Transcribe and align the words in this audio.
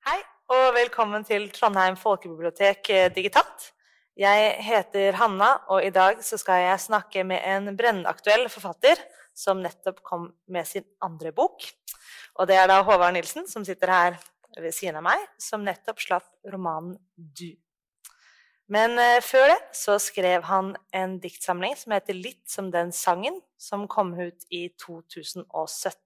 Hei, 0.00 0.16
og 0.48 0.70
velkommen 0.72 1.26
til 1.28 1.42
Trondheim 1.52 1.92
folkebibliotek 2.00 2.88
eh, 2.88 3.08
digitalt. 3.12 3.66
Jeg 4.16 4.54
heter 4.64 5.18
Hanna, 5.20 5.50
og 5.68 5.84
i 5.84 5.90
dag 5.92 6.22
skal 6.24 6.62
jeg 6.62 6.80
snakke 6.86 7.24
med 7.28 7.44
en 7.44 7.74
brennaktuell 7.76 8.46
forfatter 8.48 8.96
som 9.36 9.60
nettopp 9.60 9.98
kom 10.00 10.24
med 10.48 10.64
sin 10.70 10.86
andre 11.04 11.34
bok. 11.36 11.66
Og 12.40 12.48
det 12.48 12.56
er 12.56 12.70
da 12.72 12.78
Håvard 12.80 13.12
Nilsen, 13.12 13.44
som 13.44 13.66
sitter 13.68 13.92
her 13.92 14.16
ved 14.56 14.72
siden 14.72 15.02
av 15.02 15.04
meg, 15.04 15.26
som 15.36 15.68
nettopp 15.68 16.00
slapp 16.00 16.32
romanen 16.48 16.96
Du. 17.14 17.50
Men 18.72 18.96
eh, 18.96 19.20
før 19.20 19.52
det 19.52 19.60
så 19.76 19.98
skrev 20.00 20.48
han 20.48 20.72
en 20.96 21.18
diktsamling 21.20 21.76
som 21.76 21.92
heter 21.92 22.16
Litt 22.16 22.46
som 22.48 22.72
den 22.72 22.96
sangen, 22.96 23.36
som 23.60 23.84
kom 23.84 24.16
ut 24.16 24.48
i 24.48 24.70
2017. 24.80 26.00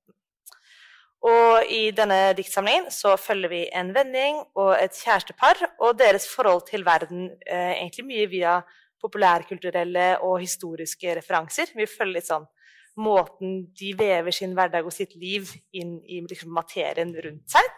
Og 1.25 1.71
i 1.73 1.89
denne 1.97 2.35
diktsamlingen 2.37 2.91
så 2.93 3.15
følger 3.17 3.49
vi 3.49 3.63
en 3.73 3.95
vending 3.97 4.43
og 4.61 4.75
et 4.77 4.93
kjærestepar 4.93 5.63
og 5.81 5.97
deres 5.97 6.27
forhold 6.29 6.67
til 6.69 6.85
verden, 6.85 7.31
eh, 7.47 7.79
egentlig 7.79 8.05
mye 8.05 8.27
via 8.29 8.59
populærkulturelle 9.01 10.19
og 10.25 10.41
historiske 10.41 11.17
referanser. 11.17 11.73
Vi 11.77 11.87
følger 11.89 12.19
litt 12.19 12.29
sånn 12.29 12.45
måten 13.01 13.57
de 13.75 13.93
vever 13.99 14.35
sin 14.35 14.55
hverdag 14.55 14.87
og 14.87 14.95
sitt 14.95 15.17
liv 15.19 15.51
inn 15.75 15.97
i 16.07 16.21
liksom, 16.23 16.53
materien 16.55 17.15
rundt 17.25 17.57
seg. 17.57 17.71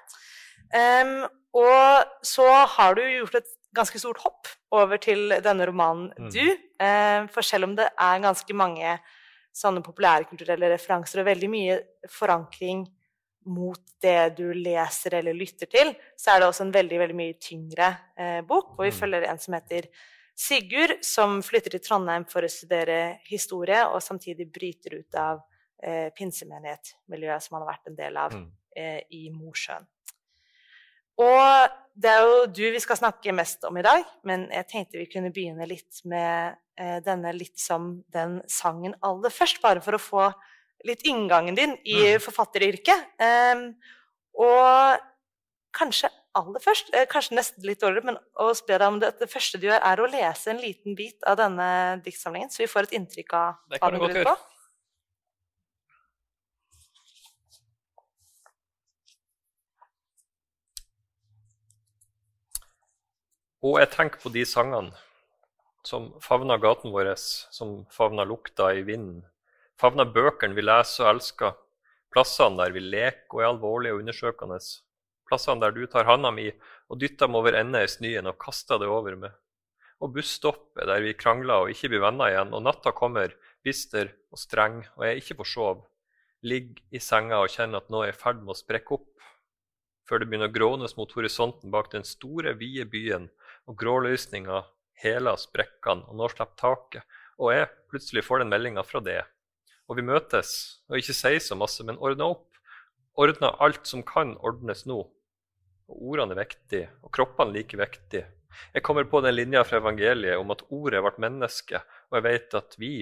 Um, 0.74 1.22
og 1.56 2.26
så 2.26 2.46
har 2.74 2.98
du 2.98 3.02
gjort 3.04 3.38
et 3.40 3.48
ganske 3.76 4.00
stort 4.00 4.20
hopp 4.24 4.50
over 4.74 5.00
til 5.00 5.30
denne 5.44 5.66
romanen 5.68 6.12
Mm. 6.18 6.30
du. 6.32 6.44
Um, 6.82 7.28
for 7.28 7.42
selv 7.42 7.64
om 7.64 7.76
det 7.76 7.88
er 7.98 8.20
ganske 8.20 8.54
mange 8.54 8.98
sånne 9.54 9.82
populærkulturelle 9.82 10.68
referanser 10.74 11.20
og 11.20 11.26
veldig 11.26 11.48
mye 11.48 11.80
forankring 12.10 12.84
mot 13.46 13.80
det 14.02 14.36
du 14.36 14.50
leser 14.52 15.14
eller 15.20 15.34
lytter 15.36 15.66
til, 15.70 15.94
så 16.18 16.34
er 16.34 16.40
det 16.42 16.48
også 16.50 16.66
en 16.66 16.72
veldig, 16.74 16.98
veldig 16.98 17.16
mye 17.16 17.36
tyngre 17.40 17.88
eh, 18.18 18.40
bok. 18.42 18.74
Og 18.78 18.84
vi 18.84 18.90
Mm. 18.90 18.98
følger 18.98 19.26
en 19.30 19.38
som 19.38 19.54
heter 19.54 19.88
Sigurd, 20.36 20.98
som 21.02 21.38
flytter 21.42 21.70
til 21.70 21.80
Trondheim 21.80 22.26
for 22.28 22.42
å 22.44 22.50
studere 22.50 23.18
historie, 23.30 23.86
og 23.88 24.02
samtidig 24.02 24.50
bryter 24.52 24.98
ut 24.98 25.14
av 25.14 25.40
eh, 25.82 26.10
pinsemenighet-miljøet 26.16 27.42
som 27.42 27.56
han 27.56 27.66
har 27.66 27.74
vært 27.74 27.86
en 27.90 27.96
del 27.96 28.16
av 28.16 28.32
Mm. 28.32 28.50
eh, 28.76 29.00
i 29.10 29.30
Mosjøen. 29.30 29.86
Og 31.18 31.70
det 31.96 32.10
er 32.12 32.24
jo 32.26 32.46
du 32.52 32.62
vi 32.74 32.80
skal 32.80 32.98
snakke 33.00 33.32
mest 33.32 33.64
om 33.64 33.76
i 33.80 33.82
dag, 33.82 34.04
men 34.28 34.48
jeg 34.52 34.68
tenkte 34.68 34.98
vi 35.00 35.06
kunne 35.06 35.32
begynne 35.32 35.66
litt 35.68 36.02
med 36.04 36.56
eh, 36.76 36.98
denne 37.00 37.32
litt 37.32 37.56
som 37.58 38.02
den 38.12 38.42
sangen 38.52 38.94
aller 39.02 39.30
først, 39.32 39.62
bare 39.62 39.80
for 39.80 39.96
å 39.96 40.02
få 40.02 40.26
litt 40.84 41.02
inngangen 41.06 41.56
din 41.56 41.78
i 41.84 42.16
Mm. 42.16 42.20
forfatteryrket. 42.20 43.06
Um, 43.18 43.74
og 44.38 44.98
kanskje 45.72 46.10
aller 46.36 46.60
først, 46.60 46.90
eh, 46.94 47.06
kanskje 47.06 47.36
nesten 47.36 47.64
litt 47.64 47.80
dårligere, 47.80 48.04
men 48.04 48.18
å 48.36 48.54
spørre 48.54 48.78
deg 48.78 48.88
om 48.88 48.98
det, 49.00 49.18
det 49.18 49.30
første 49.30 49.60
du 49.60 49.66
gjør, 49.68 49.80
er 49.80 49.96
å 49.96 50.10
lese 50.10 50.50
en 50.52 50.60
liten 50.60 50.94
bit 50.94 51.22
av 51.24 51.36
denne 51.36 52.02
diktsamlingen, 52.04 52.50
så 52.50 52.58
vi 52.58 52.66
får 52.66 52.88
et 52.88 52.98
inntrykk 53.00 53.32
av 53.32 53.54
hva 53.80 53.90
den 53.90 54.00
går 54.00 54.16
ut 54.16 54.26
på. 54.26 54.36
Og 63.66 63.80
jeg 63.80 63.90
tenker 63.90 64.20
på 64.22 64.30
de 64.30 64.44
sangene 64.46 64.92
som 65.86 66.12
favner 66.22 66.60
gaten 66.62 66.92
vår, 66.94 67.14
som 67.16 67.80
favner 67.94 68.28
lukta 68.28 68.68
i 68.76 68.84
vinden, 68.86 69.24
favner 69.80 70.08
bøkene 70.08 70.56
vi 70.56 70.64
leser 70.64 71.04
og 71.06 71.14
elsker, 71.14 71.56
plassene 72.12 72.62
der 72.62 72.74
vi 72.74 72.82
leker 72.84 73.36
og 73.36 73.42
er 73.42 73.50
alvorlige 73.50 73.96
og 73.96 74.02
undersøkende, 74.02 74.58
plassene 75.28 75.62
der 75.62 75.74
du 75.76 75.82
tar 75.90 76.08
handa 76.08 76.30
mi 76.32 76.46
og 76.88 77.00
dytter 77.00 77.26
dem 77.26 77.36
over 77.40 77.58
ende 77.58 77.82
i 77.84 77.90
snøen 77.90 78.30
og 78.30 78.38
kaster 78.40 78.80
det 78.80 78.88
over 78.88 79.18
med, 79.20 79.34
og 80.00 80.14
busstoppet 80.14 80.88
der 80.88 81.02
vi 81.04 81.16
krangler 81.18 81.66
og 81.66 81.72
ikke 81.72 81.92
blir 81.92 82.04
venner 82.04 82.32
igjen, 82.32 82.54
og 82.54 82.64
natta 82.64 82.92
kommer 82.96 83.34
bister 83.64 84.12
og 84.32 84.40
streng, 84.40 84.82
og 84.96 85.06
jeg 85.08 85.22
ikke 85.22 85.38
på 85.40 85.48
sove, 85.48 85.84
ligger 86.46 86.82
i 86.94 87.02
senga 87.02 87.40
og 87.42 87.52
kjenner 87.52 87.82
at 87.82 87.92
noe 87.92 88.06
er 88.06 88.14
i 88.14 88.16
ferd 88.16 88.42
med 88.42 88.54
å 88.54 88.58
sprekke 88.58 88.96
opp, 88.98 89.12
før 90.06 90.22
det 90.22 90.28
begynner 90.30 90.52
å 90.52 90.54
grånes 90.54 90.94
mot 90.98 91.12
horisonten 91.16 91.72
bak 91.74 91.90
den 91.92 92.06
store, 92.06 92.54
vide 92.60 92.86
byen, 92.88 93.26
og 93.66 93.78
gråløsninga 93.80 94.62
heler 95.02 95.40
sprekkene, 95.40 96.06
og 96.06 96.20
nå 96.20 96.28
slipper 96.30 96.60
taket, 96.60 97.16
og 97.42 97.52
jeg 97.52 97.72
plutselig 97.90 98.24
får 98.24 98.44
den 98.44 98.52
meldinga 98.52 98.84
fra 98.86 99.02
det. 99.04 99.24
Og 99.86 99.98
vi 99.98 100.06
møtes, 100.06 100.52
og 100.90 100.98
ikke 100.98 101.14
sier 101.14 101.42
så 101.42 101.58
masse, 101.58 101.84
men 101.86 101.98
ordner 102.02 102.34
opp. 102.34 102.48
Ordner 103.16 103.54
alt 103.62 103.86
som 103.86 104.02
kan 104.06 104.34
ordnes 104.44 104.84
nå. 104.88 104.98
Og 105.86 106.08
ordene 106.10 106.34
er 106.34 106.42
viktige, 106.42 106.88
og 107.06 107.12
kroppene 107.14 107.54
like 107.54 107.78
viktige. 107.78 108.26
Jeg 108.74 108.82
kommer 108.82 109.06
på 109.08 109.20
den 109.24 109.36
linja 109.36 109.62
fra 109.68 109.78
evangeliet 109.80 110.40
om 110.40 110.50
at 110.54 110.64
ordet 110.72 111.02
ble 111.04 111.14
menneske, 111.26 111.80
og 112.10 112.18
jeg 112.18 112.26
vet 112.26 112.58
at 112.58 112.76
vi 112.80 112.92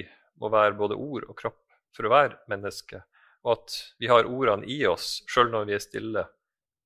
må 0.43 0.51
være 0.53 0.77
både 0.79 0.99
ord 0.99 1.27
og 1.29 1.37
kropp 1.39 1.61
for 1.95 2.09
å 2.09 2.13
være 2.13 2.41
menneske, 2.51 3.01
og 3.45 3.59
at 3.59 3.77
vi 4.03 4.11
har 4.11 4.27
ordene 4.27 4.67
i 4.71 4.81
oss 4.91 5.21
sjøl 5.31 5.53
når 5.53 5.69
vi 5.69 5.77
er 5.77 5.85
stille, 5.85 6.25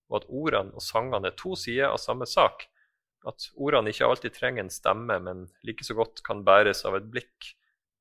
og 0.09 0.21
at 0.21 0.29
ordene 0.29 0.77
og 0.77 0.85
sangene 0.85 1.31
er 1.31 1.39
to 1.39 1.55
sider 1.59 1.93
av 1.93 2.01
samme 2.03 2.29
sak. 2.29 2.67
At 3.29 3.49
ordene 3.57 3.93
ikke 3.93 4.09
alltid 4.09 4.37
trenger 4.37 4.65
en 4.65 4.73
stemme, 4.73 5.19
men 5.25 5.47
like 5.67 5.85
så 5.85 5.97
godt 5.99 6.23
kan 6.27 6.45
bæres 6.47 6.85
av 6.89 6.97
et 6.99 7.09
blikk, 7.13 7.55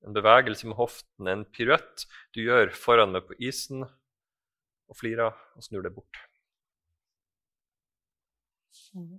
en 0.08 0.16
bevegelse 0.16 0.70
med 0.70 0.80
hoften, 0.80 1.28
en 1.28 1.46
piruett 1.52 2.08
du 2.36 2.44
gjør 2.46 2.72
foran 2.76 3.14
meg 3.16 3.28
på 3.28 3.38
isen, 3.44 3.84
og 4.88 4.96
flirer 4.96 5.34
og 5.36 5.66
snur 5.66 5.84
deg 5.84 5.96
bort. 5.96 6.22
Mm. 8.96 9.18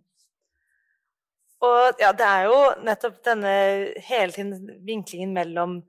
Og 1.66 2.00
ja, 2.00 2.12
det 2.14 2.26
er 2.26 2.44
jo 2.46 2.58
nettopp 2.86 3.22
denne 3.26 3.52
hele 4.06 4.34
tiden 4.34 4.78
vinklingen 4.86 5.34
mellom 5.34 5.80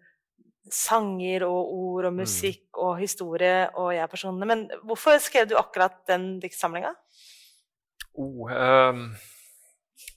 sanger 0.73 1.45
og 1.47 1.73
ord 1.73 2.07
og 2.09 2.15
musikk 2.19 2.77
og 2.81 2.97
historie 2.99 3.69
og 3.77 3.93
jeg 3.95 4.09
personene. 4.09 4.49
Men 4.49 4.65
hvorfor 4.85 5.17
skrev 5.21 5.49
du 5.49 5.55
akkurat 5.57 6.01
den 6.09 6.39
diktsamlinga? 6.41 6.93
Oh, 8.19 8.49
um, 8.49 9.05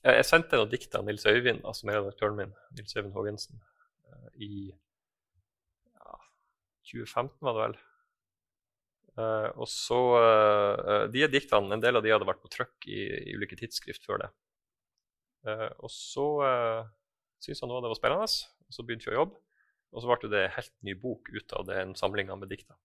jeg, 0.03 0.25
sendte 0.27 0.59
noen 0.59 0.73
dikt 0.73 0.97
av 0.99 1.05
Nils 1.07 1.27
Øyvind, 1.29 1.63
altså 1.63 1.85
som 1.85 1.93
er 1.93 2.01
redaktøren 2.01 2.39
min, 2.41 2.57
Nils 2.77 2.97
Øyvind 2.97 3.15
Haagensen, 3.17 3.61
i 4.43 4.53
ja, 4.69 6.19
2015, 6.91 7.39
var 7.47 7.57
det 7.57 7.65
vel. 7.65 7.81
Uh, 9.13 9.49
og 9.61 9.69
så 9.69 9.99
uh, 10.17 11.03
De 11.13 11.27
diktene, 11.29 11.75
en 11.75 11.83
del 11.83 11.99
av 11.99 12.05
de 12.05 12.15
hadde 12.15 12.25
vært 12.25 12.41
på 12.41 12.49
trykk 12.55 12.87
i, 12.89 13.03
i 13.33 13.35
ulike 13.37 13.59
tidsskrift 13.61 14.07
før 14.09 14.25
det. 14.25 14.31
Uh, 15.47 15.69
og 15.83 15.91
så 15.93 16.27
uh, 16.41 16.91
syntes 17.43 17.61
han 17.65 17.75
av 17.75 17.83
det 17.85 17.91
var 17.93 17.99
spennende, 17.99 18.29
og 18.69 18.77
så 18.77 18.87
begynte 18.87 19.11
vi 19.11 19.17
å 19.17 19.23
jobbe. 19.23 19.41
Og 19.93 20.01
så 20.01 20.09
ble 20.09 20.31
det 20.33 20.47
en 20.47 20.57
helt 20.57 20.75
ny 20.87 20.95
bok 20.97 21.29
ut 21.35 21.53
av 21.59 21.69
den 21.69 21.93
samlinga 21.99 22.39
med 22.41 22.53
dikta. 22.53 22.79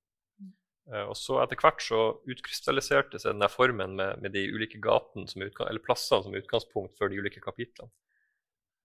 Uh, 0.88 1.06
og 1.06 1.16
så 1.20 1.40
etter 1.44 1.60
hvert 1.60 1.84
så 1.84 2.02
utkrystalliserte 2.28 3.22
seg 3.22 3.36
den 3.36 3.44
der 3.44 3.54
formen 3.54 3.96
med, 4.00 4.24
med 4.24 4.36
de 4.36 4.46
ulike 4.52 4.80
gatene 4.84 5.28
eller 5.28 5.84
plassene 5.84 6.26
som 6.26 6.38
utgangspunkt 6.38 6.98
for 7.00 7.12
de 7.12 7.20
ulike 7.20 7.44
kapitlene. 7.44 7.92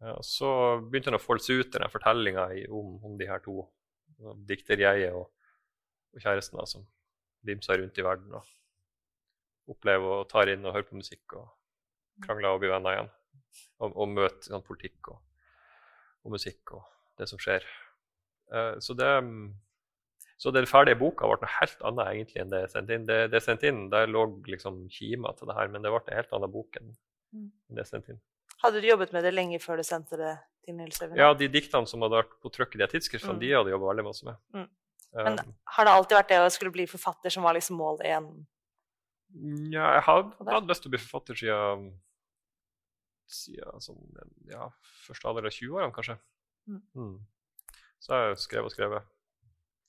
Eh, 0.02 0.14
og 0.14 0.24
så 0.26 0.50
begynte 0.82 1.12
han 1.12 1.18
å 1.18 1.22
folde 1.22 1.44
seg 1.46 1.62
ut, 1.62 1.72
den 1.74 1.92
fortellinga 1.92 2.48
om, 2.74 2.98
om 3.06 3.16
de 3.20 3.28
her 3.30 3.42
to, 3.44 3.62
dikterjeget 4.46 5.16
og, 5.18 5.30
og 6.14 6.22
kjæresten, 6.22 6.60
da, 6.60 6.66
som 6.68 6.84
vimser 7.46 7.80
rundt 7.80 7.98
i 7.98 8.04
verden 8.06 8.36
og 8.38 9.72
opplever 9.72 10.20
og 10.20 10.28
tar 10.30 10.50
inn 10.52 10.64
og 10.66 10.76
hører 10.76 10.86
på 10.86 10.98
musikk 10.98 11.34
og 11.40 11.48
krangler 12.22 12.54
og 12.54 12.62
blir 12.62 12.74
venner 12.74 12.96
igjen. 12.96 13.10
Og, 13.82 13.90
og 13.90 14.08
møter 14.12 14.52
sånn, 14.52 14.64
politikk 14.66 15.12
og, 15.12 15.18
og 16.22 16.34
musikk 16.36 16.76
og 16.76 16.86
det 17.18 17.26
som 17.30 17.40
skjer. 17.42 17.66
Eh, 18.52 18.74
så 18.82 18.94
det 18.98 19.10
mm, 19.26 19.52
så 20.42 20.50
den 20.50 20.66
ferdige 20.66 20.98
boka 20.98 21.28
ble 21.30 21.38
noe 21.38 21.54
helt 21.60 21.82
annet 21.86 22.08
egentlig 22.10 22.40
enn 22.42 22.50
det 22.50 22.64
jeg 22.64 22.70
sendte 22.72 22.96
inn. 22.96 23.04
Det, 23.06 23.18
det 23.30 23.40
sendte 23.44 23.68
inn, 23.70 23.84
Der 23.92 24.08
lå 24.10 24.24
liksom 24.50 24.80
kima 24.90 25.30
til 25.38 25.46
det 25.46 25.54
her, 25.54 25.68
men 25.70 25.84
det 25.84 25.92
ble 25.94 26.00
en 26.02 26.18
helt 26.18 26.34
annen 26.34 26.54
bok 26.54 26.78
enn 26.80 26.94
Mm. 27.32 27.48
enn 27.48 27.78
det 27.78 27.80
jeg 27.86 27.88
sendte 27.88 28.12
inn. 28.12 28.18
Hadde 28.62 28.80
du 28.80 28.86
jobbet 28.86 29.12
med 29.12 29.24
det 29.26 29.32
lenge 29.34 29.58
før 29.62 29.80
du 29.80 29.82
sendte 29.86 30.16
det 30.20 30.36
til 30.64 30.76
Nils 30.78 31.00
Øyvind? 31.02 31.18
Ja, 31.18 31.32
de 31.34 31.48
diktene 31.50 31.88
som 31.90 32.02
hadde 32.04 32.20
vært 32.20 32.36
på 32.42 32.50
trykk 32.54 32.76
i 32.76 32.82
de 32.84 32.86
tidsskriftene, 32.92 33.34
Mm. 33.34 33.40
de 33.40 33.50
hadde 33.52 33.70
jeg 33.70 33.76
jobba 33.76 33.90
veldig 33.92 34.04
masse 34.06 34.24
med. 34.28 34.36
Mm. 34.54 34.68
Um, 35.12 35.24
Men 35.24 35.38
har 35.76 35.84
det 35.84 35.92
alltid 35.92 36.16
vært 36.16 36.28
det 36.28 36.38
å 36.40 36.50
skulle 36.54 36.72
bli 36.72 36.86
forfatter 36.86 37.30
som 37.30 37.42
var 37.42 37.54
liksom 37.54 37.76
målet 37.76 38.06
igjen? 38.06 38.46
ja, 39.72 39.94
jeg 39.96 40.02
har 40.02 40.18
Og 40.40 40.46
hatt 40.52 40.66
lyst 40.68 40.82
til 40.82 40.90
å 40.90 40.94
bli 40.94 41.00
forfatter 41.00 41.34
siden, 41.34 41.86
siden 43.32 43.80
sånn, 43.80 44.00
ja, 44.50 44.68
første 45.06 45.28
alder 45.28 45.46
av 45.48 45.54
20-årene, 45.56 45.92
kanskje. 45.96 46.18
Mm. 46.68 46.82
Mm. 46.96 47.18
Så 48.02 48.12
jeg 48.18 48.36
skrevet 48.42 48.68
og 48.68 48.74
skrevet 48.74 49.02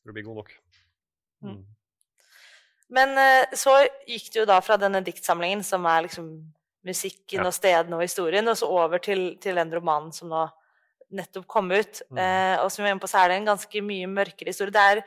for 0.01 0.11
å 0.11 0.15
bli 0.15 0.23
god 0.23 0.35
nok. 0.41 0.51
Mm. 1.43 1.49
Mm. 1.57 1.63
Men 2.89 3.17
eh, 3.17 3.45
så 3.57 3.75
gikk 4.07 4.31
det 4.33 4.39
jo 4.43 4.45
da 4.49 4.59
fra 4.61 4.77
denne 4.77 5.01
diktsamlingen, 5.03 5.63
som 5.63 5.85
er 5.89 6.05
liksom 6.07 6.29
musikken 6.85 7.45
og 7.45 7.53
stedene 7.55 7.95
og 7.95 8.01
historien, 8.05 8.47
og 8.47 8.57
så 8.59 8.67
over 8.67 8.99
til, 9.03 9.37
til 9.41 9.55
den 9.55 9.71
romanen 9.73 10.11
som 10.15 10.29
nå 10.29 10.45
nettopp 11.13 11.45
kom 11.47 11.69
ut. 11.71 12.01
Mm. 12.11 12.17
Eh, 12.17 12.55
og 12.63 12.71
som 12.73 12.83
vi 12.83 12.89
er 12.89 12.95
inne 12.95 13.03
på, 13.03 13.07
så 13.11 13.21
er 13.23 13.29
det 13.29 13.37
en 13.41 13.51
ganske 13.53 13.81
mye 13.85 14.07
mørkere 14.09 14.49
historie. 14.49 14.73
Det 14.73 14.81
er 14.81 15.03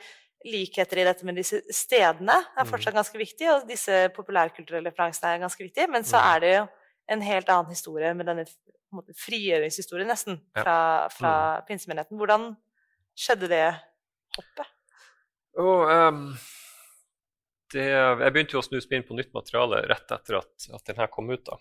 likheter 0.47 1.01
i 1.01 1.03
dette 1.03 1.25
med 1.27 1.35
disse 1.35 1.59
stedene 1.73 2.37
er 2.55 2.63
Mm. 2.63 2.69
fortsatt 2.71 2.93
ganske 2.95 3.17
viktig, 3.19 3.49
og 3.51 3.67
disse 3.67 4.07
populærkulturelle 4.15 4.89
referansene 4.89 5.33
er 5.35 5.39
ganske 5.43 5.63
viktige. 5.65 5.89
Men 5.91 6.03
så 6.03 6.17
Mm. 6.17 6.35
er 6.35 6.39
det 6.39 6.53
jo 6.57 6.67
en 7.09 7.21
helt 7.21 7.49
annen 7.49 7.69
historie 7.69 8.13
med 8.13 8.25
denne 8.25 8.45
frigjøringshistorien, 9.15 10.07
nesten, 10.07 10.39
fra, 10.55 11.07
fra 11.09 11.61
pinsemenigheten. 11.67 12.17
Hvordan 12.17 12.55
skjedde 13.17 13.49
det 13.51 13.65
hoppet? 14.37 14.67
Oh, 15.57 15.83
ehm, 15.91 16.37
det, 17.73 17.85
jeg 17.87 18.33
begynte 18.33 18.55
jo 18.55 18.61
å 18.61 18.65
snu 18.65 18.77
spinn 18.83 19.05
på 19.07 19.15
nytt 19.17 19.33
materiale 19.35 19.81
rett 19.89 20.11
etter 20.15 20.39
at, 20.39 20.67
at 20.73 20.85
den 20.87 20.99
her 21.01 21.09
kom 21.11 21.29
ut. 21.31 21.43
da, 21.47 21.57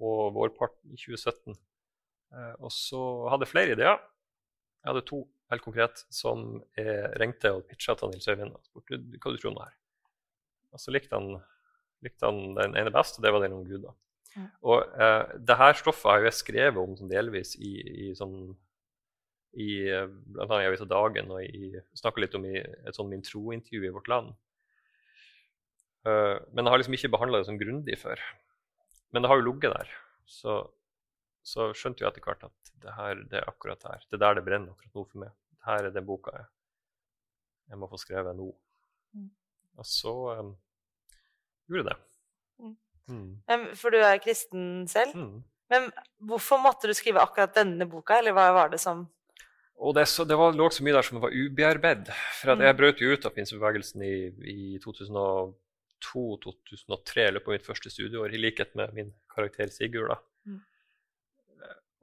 På 0.00 0.30
vårparten 0.34 0.92
i 0.92 0.98
2017. 1.00 1.56
Eh, 2.32 2.54
og 2.60 2.72
så 2.74 3.02
hadde 3.32 3.46
jeg 3.46 3.52
flere 3.52 3.76
ideer. 3.76 4.02
Jeg 4.82 4.90
hadde 4.90 5.06
to 5.08 5.22
helt 5.52 5.64
konkret 5.64 6.04
som 6.12 6.60
jeg 6.78 7.08
ringte 7.20 7.52
og 7.54 7.66
pitcha 7.68 7.94
til 7.98 8.12
Nils 8.12 8.28
Øyvind 8.28 8.54
og 8.56 8.64
spurte 8.64 8.98
hva 8.98 9.32
du 9.32 9.38
tror 9.38 9.52
om 9.52 9.58
det 9.60 9.66
her. 9.68 9.78
Og 10.72 10.80
så 10.80 10.94
likte 10.94 11.18
han, 11.18 11.34
likte 12.04 12.28
han 12.28 12.56
den 12.56 12.78
ene 12.80 12.92
best, 12.94 13.18
og 13.18 13.26
det 13.26 13.32
var 13.34 13.44
den 13.44 13.56
om 13.58 13.66
Gud. 13.68 13.84
da. 13.84 13.92
Ja. 14.32 14.46
Og 14.64 14.94
eh, 14.96 15.34
det 15.44 15.58
her 15.60 15.76
stoffet 15.76 16.08
har 16.08 16.26
jeg 16.26 16.38
skrevet 16.38 16.80
om 16.80 16.96
sånn 16.96 17.12
delvis 17.12 17.54
i, 17.60 17.74
i 18.08 18.12
sånn 18.16 18.54
i 19.60 19.84
eh, 19.84 20.06
blant 20.08 20.48
annet 20.48 20.64
i 20.64 20.70
Avisa 20.70 20.88
Dagen 20.88 21.28
og 21.34 21.98
snakka 22.00 22.22
litt 22.22 22.36
om 22.38 22.46
i 22.48 22.56
et 22.56 22.96
sånn 22.96 23.10
Min 23.10 23.24
tro-intervju 23.26 23.84
i 23.84 23.92
Vårt 23.92 24.08
Land. 24.08 24.32
Eh, 26.06 26.38
men 26.50 26.64
jeg 26.64 26.72
har 26.74 26.80
liksom 26.82 26.96
ikke 26.98 27.12
behandla 27.14 27.40
det 27.42 27.48
sånn 27.50 27.60
grundig 27.60 27.98
før. 28.00 28.22
Men 29.12 29.22
det 29.22 29.30
har 29.30 29.38
jo 29.38 29.46
ligget 29.50 29.74
der. 29.76 29.92
Så, 30.26 30.56
så 31.46 31.70
skjønte 31.76 32.02
vi 32.02 32.08
etter 32.08 32.24
hvert 32.24 32.46
at 32.48 32.72
det, 32.82 32.96
her, 32.96 33.22
det 33.30 33.42
er 33.42 33.50
akkurat 33.50 33.84
her. 33.86 34.02
Det 34.08 34.18
er 34.18 34.24
der 34.24 34.40
det 34.40 34.44
brenner 34.48 34.74
akkurat 34.74 34.96
nå 34.98 35.04
for 35.06 35.22
meg. 35.26 35.34
Her 35.66 35.86
er 35.86 35.94
den 35.94 36.06
boka 36.08 36.34
jeg, 36.34 36.48
jeg 37.70 37.78
må 37.78 37.88
få 37.90 38.00
skrevet 38.00 38.34
nå. 38.38 38.48
Mm. 39.14 39.28
Og 39.78 39.86
så 39.86 40.14
um, 40.40 40.52
gjorde 41.70 41.84
jeg 41.84 41.88
det. 41.92 41.98
Mm. 42.62 42.74
Mm. 43.12 43.66
For 43.78 43.94
du 43.94 44.00
er 44.02 44.18
kristen 44.24 44.66
selv. 44.90 45.14
Mm. 45.14 45.42
Men 45.72 45.86
hvorfor 46.28 46.58
måtte 46.60 46.90
du 46.90 46.96
skrive 46.96 47.22
akkurat 47.22 47.54
denne 47.56 47.86
boka, 47.88 48.18
eller 48.18 48.34
hva 48.36 48.50
var 48.52 48.72
det 48.72 48.80
som 48.82 49.06
Og 49.82 49.94
det, 49.96 50.04
så, 50.10 50.24
det 50.28 50.36
var, 50.38 50.52
lå 50.54 50.68
så 50.70 50.84
mye 50.84 50.94
der 50.94 51.06
som 51.06 51.20
var 51.22 51.32
ubearbeidet. 51.32 52.12
For 52.40 52.54
Mm. 52.54 52.60
jeg 52.66 52.76
brøt 52.78 53.00
jo 53.00 53.14
ut 53.14 53.24
av 53.26 53.32
pinsebevegelsen 53.34 54.02
i, 54.06 54.16
i 54.52 54.78
2002-2003, 56.04 57.26
i 57.28 57.34
løpet 57.36 57.50
av 57.50 57.56
mitt 57.56 57.66
første 57.66 57.92
studieår, 57.92 58.34
i 58.34 58.40
likhet 58.40 58.74
med 58.78 58.94
min 58.96 59.12
karakter 59.32 59.70
Sigurd. 59.72 60.12
da. 60.12 60.18
Mm. 60.46 60.60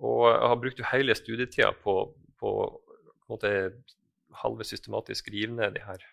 Og 0.09 0.21
jeg 0.29 0.51
har 0.51 0.61
brukt 0.63 0.79
jo 0.79 0.89
hele 0.91 1.15
studietida 1.17 1.71
på, 1.83 1.95
på, 2.39 2.51
på 3.19 3.33
måte 3.33 3.51
halve 4.43 4.65
systematisk 4.67 5.25
skrive 5.25 5.55
ned 5.55 5.75
de 5.75 5.83
her 5.83 6.03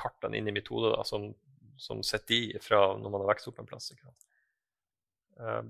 kartene 0.00 0.38
inn 0.38 0.48
i 0.48 0.54
mitt 0.54 0.70
hode 0.72 0.92
da, 0.94 1.02
som, 1.06 1.32
som 1.80 2.02
sitter 2.06 2.34
i 2.34 2.62
fra 2.62 2.86
når 2.98 3.10
man 3.12 3.24
har 3.24 3.32
vokst 3.32 3.50
opp 3.50 3.60
en 3.62 3.68
plass. 3.68 3.90
Ikke 3.92 4.08
sant? 4.08 4.26
Eh, 5.40 5.62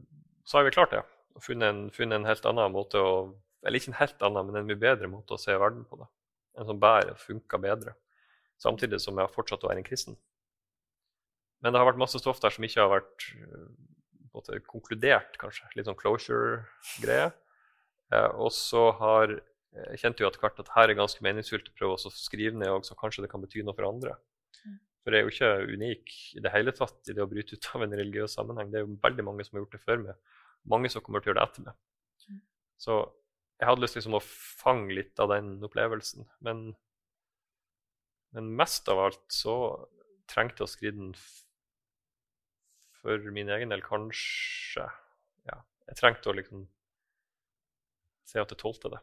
så 0.44 0.58
har 0.58 0.66
vi 0.66 0.74
klart 0.76 0.94
det. 0.94 1.02
Og 1.34 1.42
funnet 1.42 1.72
en, 1.72 1.82
funnet 1.94 2.20
en 2.20 2.28
helt 2.28 2.46
annen 2.46 2.74
måte 2.74 3.00
å 3.00 3.16
Eller 3.64 3.80
ikke 3.80 3.94
en 3.94 3.96
helt 3.96 4.22
annen, 4.26 4.44
men 4.44 4.58
en 4.58 4.66
mye 4.68 4.76
bedre 4.76 5.08
måte 5.08 5.32
å 5.32 5.40
se 5.40 5.54
verden 5.56 5.86
på. 5.88 5.96
da. 5.96 6.04
En 6.60 6.66
som 6.68 6.80
bærer 6.80 7.14
og 7.14 7.20
funker 7.22 7.62
bedre. 7.62 7.94
Samtidig 8.60 8.98
som 9.00 9.16
jeg 9.16 9.24
har 9.24 9.32
fortsatt 9.32 9.64
å 9.64 9.70
være 9.70 9.80
en 9.80 9.86
kristen. 9.86 10.18
Men 11.62 11.72
det 11.72 11.80
har 11.80 11.88
vært 11.88 12.00
masse 12.02 12.20
stoff 12.20 12.42
der 12.42 12.52
som 12.54 12.66
ikke 12.66 12.82
har 12.82 12.92
vært 12.92 13.26
eh, 13.38 13.66
måte, 14.34 14.60
konkludert, 14.68 15.38
kanskje. 15.40 15.68
Litt 15.76 15.88
sånn 15.88 15.98
closure-greie. 16.00 17.30
Eh, 18.12 18.30
og 18.34 18.52
så 18.54 18.88
har 19.00 19.38
jeg 19.74 20.00
kjente 20.04 20.22
jo 20.22 20.28
etter 20.28 20.42
hvert 20.42 20.60
at 20.62 20.70
her 20.76 20.90
er 20.90 20.98
ganske 20.98 21.24
meningsfylt 21.24 21.72
å 21.72 21.74
prøve 21.78 21.96
å 21.96 22.12
skrive 22.14 22.54
ned 22.58 22.70
også, 22.70 22.92
så 22.92 23.00
kanskje 23.00 23.24
det 23.24 23.30
kan 23.32 23.42
bety 23.42 23.64
noe 23.66 23.74
for 23.74 23.88
andre. 23.88 24.14
Mm. 24.62 24.76
For 25.02 25.14
jeg 25.14 25.20
er 25.20 25.26
jo 25.26 25.32
ikke 25.34 25.74
unik 25.74 26.14
i 26.38 26.44
det 26.44 26.52
hele 26.54 26.74
tatt 26.76 27.10
i 27.10 27.16
det 27.16 27.24
å 27.24 27.30
bryte 27.30 27.58
ut 27.58 27.70
av 27.74 27.86
en 27.86 27.96
religiøs 27.98 28.36
sammenheng. 28.38 28.70
Det 28.70 28.80
er 28.80 28.86
jo 28.86 28.94
veldig 29.02 29.26
mange 29.26 29.46
som 29.46 29.56
har 29.56 29.64
gjort 29.64 29.74
det 29.74 29.82
før 29.82 30.04
meg. 30.04 30.38
Mange 30.70 30.90
som 30.92 31.04
kommer 31.04 31.24
til 31.24 31.32
å 31.32 31.32
gjøre 31.32 31.40
det 31.40 31.48
etter 31.50 31.66
meg. 31.66 31.80
Mm. 32.30 32.40
Så 32.86 33.00
jeg 33.58 33.70
hadde 33.70 33.84
lyst 33.84 33.98
liksom 33.98 34.18
å 34.18 34.22
fange 34.24 34.96
litt 34.96 35.20
av 35.22 35.32
den 35.34 35.50
opplevelsen. 35.66 36.28
Men, 36.46 36.62
men 38.36 38.54
mest 38.62 38.88
av 38.92 39.02
alt 39.08 39.24
så 39.32 39.56
trengte 40.30 40.62
jeg 40.62 40.68
å 40.68 40.72
skrive 40.72 40.98
den 41.00 41.12
for 43.04 43.30
min 43.36 43.50
egen 43.52 43.68
del, 43.68 43.82
kanskje. 43.84 44.86
Ja, 45.44 45.58
jeg 45.90 45.98
trengte 46.00 46.32
å 46.32 46.36
liksom 46.38 46.64
se 48.24 48.40
at 48.40 48.48
jeg 48.54 48.58
tålte 48.64 48.88
det. 48.94 49.00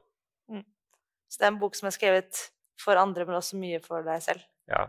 Så 1.31 1.39
det 1.39 1.45
er 1.45 1.51
en 1.53 1.59
bok 1.62 1.77
som 1.77 1.88
er 1.88 1.94
skrevet 1.95 2.39
for 2.81 2.98
andre, 3.00 3.24
men 3.30 3.38
også 3.38 3.56
mye 3.62 3.77
for 3.86 4.03
deg 4.03 4.24
selv. 4.25 4.42
Ja, 4.68 4.88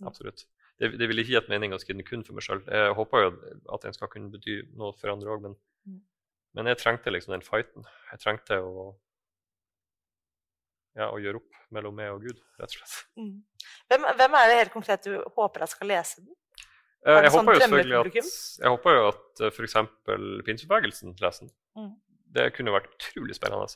Mm. 0.00 0.06
absolutt. 0.08 0.46
Det, 0.80 0.88
det 0.96 1.06
ville 1.10 1.20
ikke 1.20 1.34
gitt 1.36 1.48
mening 1.52 1.74
å 1.76 1.78
skrive 1.78 1.98
den 2.00 2.06
kun 2.08 2.22
for 2.24 2.32
meg 2.32 2.42
sjøl. 2.46 2.62
Jeg 2.72 2.94
håper 2.96 3.20
jo 3.26 3.30
at 3.74 3.82
den 3.84 3.92
skal 3.92 4.08
kunne 4.08 4.30
bety 4.32 4.54
noe 4.80 4.94
for 4.96 5.12
andre 5.12 5.28
òg, 5.34 5.42
men, 5.44 5.54
Mm. 5.86 6.00
men 6.56 6.66
jeg 6.72 6.78
trengte 6.80 7.12
liksom 7.12 7.34
den 7.36 7.44
fighten. 7.44 7.84
Jeg 8.10 8.20
trengte 8.24 8.56
å, 8.64 8.94
ja, 10.96 11.10
å 11.12 11.20
gjøre 11.20 11.36
opp 11.42 11.58
mellom 11.76 11.94
meg 12.00 12.10
og 12.14 12.24
Gud, 12.24 12.40
rett 12.58 12.72
og 12.72 12.78
slett. 12.80 12.96
Mm. 13.20 13.42
Hvem, 13.92 14.06
hvem 14.18 14.34
er 14.40 14.48
det 14.50 14.56
helt 14.62 14.72
konkret 14.74 15.04
du 15.06 15.18
håper 15.36 15.62
at 15.66 15.72
skal 15.74 15.90
lese 15.92 16.24
den? 16.24 16.34
Eh, 17.06 17.16
det 17.16 17.28
Jeg 17.28 17.32
sånn 17.32 17.48
håper 17.48 17.60
jo 17.60 18.00
at, 18.00 18.16
jeg 18.60 18.72
håper 18.74 18.96
jo 18.96 19.04
at 19.08 19.44
f.eks. 19.48 19.76
pinsebevegelsen 20.46 21.16
leser 21.20 21.46
den. 21.46 21.54
Mm. 21.78 21.94
Det 22.36 22.50
kunne 22.56 22.74
vært 22.74 22.90
utrolig 22.92 23.36
spennende 23.38 23.70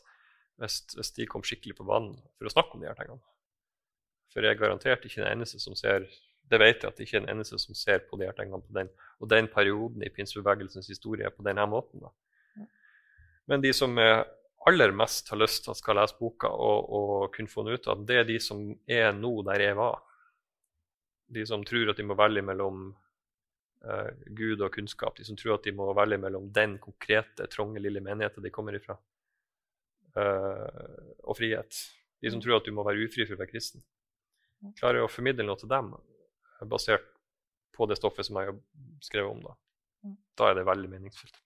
hvis, 0.61 0.82
hvis 0.94 1.15
de 1.17 1.26
kom 1.31 1.43
skikkelig 1.47 1.79
på 1.79 1.87
banen 1.88 2.15
for 2.37 2.47
å 2.47 2.53
snakke 2.53 2.76
om 2.76 2.85
de 2.85 2.91
her 2.91 2.99
tingene. 2.99 3.23
For 4.31 4.44
jeg 4.44 4.55
er 4.55 4.61
garantert 4.61 5.06
ikke 5.06 5.23
den 5.23 5.32
eneste 5.32 5.62
som 5.62 5.76
ser 5.79 6.06
det 6.50 6.61
vet 6.61 6.82
jeg 6.82 6.91
at 6.91 6.99
det 6.99 7.06
ikke 7.06 7.17
er 7.17 7.25
den 7.25 7.38
eneste 7.38 7.59
som 7.61 7.76
ser 7.79 8.03
på 8.05 8.19
de 8.21 8.26
her 8.29 8.35
tingene 8.37 8.61
på 8.61 8.75
den, 8.76 8.91
og 9.23 9.31
den 9.32 9.49
perioden 9.49 10.05
i 10.05 10.11
pinsebevegelsens 10.12 10.91
historie 10.93 11.31
på 11.32 11.44
denne 11.47 11.65
måten. 11.71 12.05
Da. 12.05 12.11
Mm. 12.61 12.67
Men 13.49 13.65
de 13.65 13.71
som 13.76 13.97
er 14.03 14.26
aller 14.69 14.93
mest 14.97 15.31
har 15.32 15.41
lyst 15.41 15.65
til 15.65 15.73
å 15.73 15.79
skal 15.79 15.99
lese 16.00 16.17
boka 16.19 16.50
og, 16.53 16.91
og 16.99 17.15
kunne 17.35 17.49
få 17.49 17.65
den 17.65 17.79
ut 17.79 17.88
av, 17.88 18.05
det 18.05 18.21
er 18.21 18.29
de 18.29 18.37
som 18.41 18.61
er 18.85 19.12
nå 19.17 19.32
der 19.49 19.65
jeg 19.65 19.79
var. 19.79 20.03
De 21.32 21.47
som 21.49 21.65
tror 21.65 21.93
at 21.93 22.00
de 22.00 22.06
må 22.06 22.17
velge 22.19 22.44
mellom 22.44 22.91
eh, 23.85 24.11
Gud 24.35 24.61
og 24.61 24.73
kunnskap. 24.73 25.17
De 25.17 25.25
som 25.25 25.37
tror 25.37 25.55
at 25.59 25.63
de 25.65 25.73
må 25.73 25.93
velge 25.95 26.19
mellom 26.19 26.51
den 26.53 26.79
konkrete, 26.79 27.47
trange, 27.53 27.81
lille 27.81 28.01
menigheten 28.01 28.43
de 28.43 28.51
kommer 28.51 28.75
ifra, 28.79 28.97
uh, 30.17 31.15
og 31.25 31.37
frihet. 31.37 31.81
De 32.23 32.31
som 32.31 32.39
Mm. 32.41 32.43
tror 32.45 32.57
at 32.57 32.65
du 32.65 32.73
må 32.73 32.85
være 32.85 33.05
ufri 33.05 33.27
for 33.27 33.35
å 33.35 33.39
være 33.39 33.51
kristen. 33.53 33.83
Klarer 34.79 35.01
jeg 35.01 35.05
å 35.09 35.11
formidle 35.11 35.45
noe 35.45 35.57
til 35.61 35.69
dem 35.69 35.95
eh, 35.95 36.65
basert 36.67 37.05
på 37.75 37.87
det 37.89 37.99
stoffet 37.99 38.25
som 38.25 38.37
jeg 38.37 38.47
har 38.47 38.59
skrevet 39.03 39.31
om, 39.31 39.41
da, 39.43 39.55
Mm. 40.05 40.17
da 40.37 40.51
er 40.51 40.55
det 40.55 40.65
veldig 40.67 40.88
meningsfullt. 40.91 41.37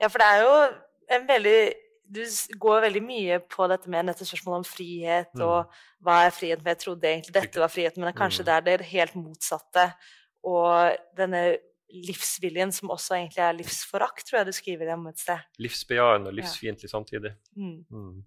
Ja, 0.00 0.08
for 0.08 0.18
det 0.18 0.26
er 0.26 0.42
jo 0.42 0.74
en 1.10 1.26
veldig 1.26 1.74
Du 2.12 2.24
går 2.58 2.80
veldig 2.82 3.02
mye 3.06 3.38
på 3.38 3.68
dette 3.68 3.86
med 3.88 4.04
dette 4.06 4.24
spørsmålet 4.26 4.56
om 4.56 4.64
frihet 4.64 5.28
Mm. 5.32 5.42
og 5.42 5.70
hva 6.02 6.26
er 6.26 6.30
frihet, 6.30 6.58
for 6.60 6.68
jeg 6.70 6.78
trodde 6.78 7.02
egentlig 7.06 7.32
dette 7.32 7.54
var 7.60 7.68
frihet, 7.68 7.96
men 7.96 8.06
det 8.06 8.16
er 8.16 8.18
kanskje 8.26 8.40
Mm. 8.40 8.44
det 8.46 8.54
er 8.56 8.76
det 8.78 8.86
helt 8.86 9.14
motsatte. 9.14 9.94
Og 10.46 10.96
denne 11.18 11.44
livsviljen 11.90 12.72
som 12.74 12.92
også 12.94 13.16
egentlig 13.18 13.42
er 13.44 13.56
livsforakt, 13.58 14.24
tror 14.26 14.40
jeg 14.40 14.50
du 14.50 14.56
skriver 14.56 14.92
om 14.94 15.08
et 15.10 15.18
sted. 15.20 15.40
Livsbejaende 15.62 16.30
og 16.30 16.36
livsfiendtlig 16.38 16.90
samtidig. 16.92 17.34
Mm. 17.58 17.80
Mm. 17.90 18.20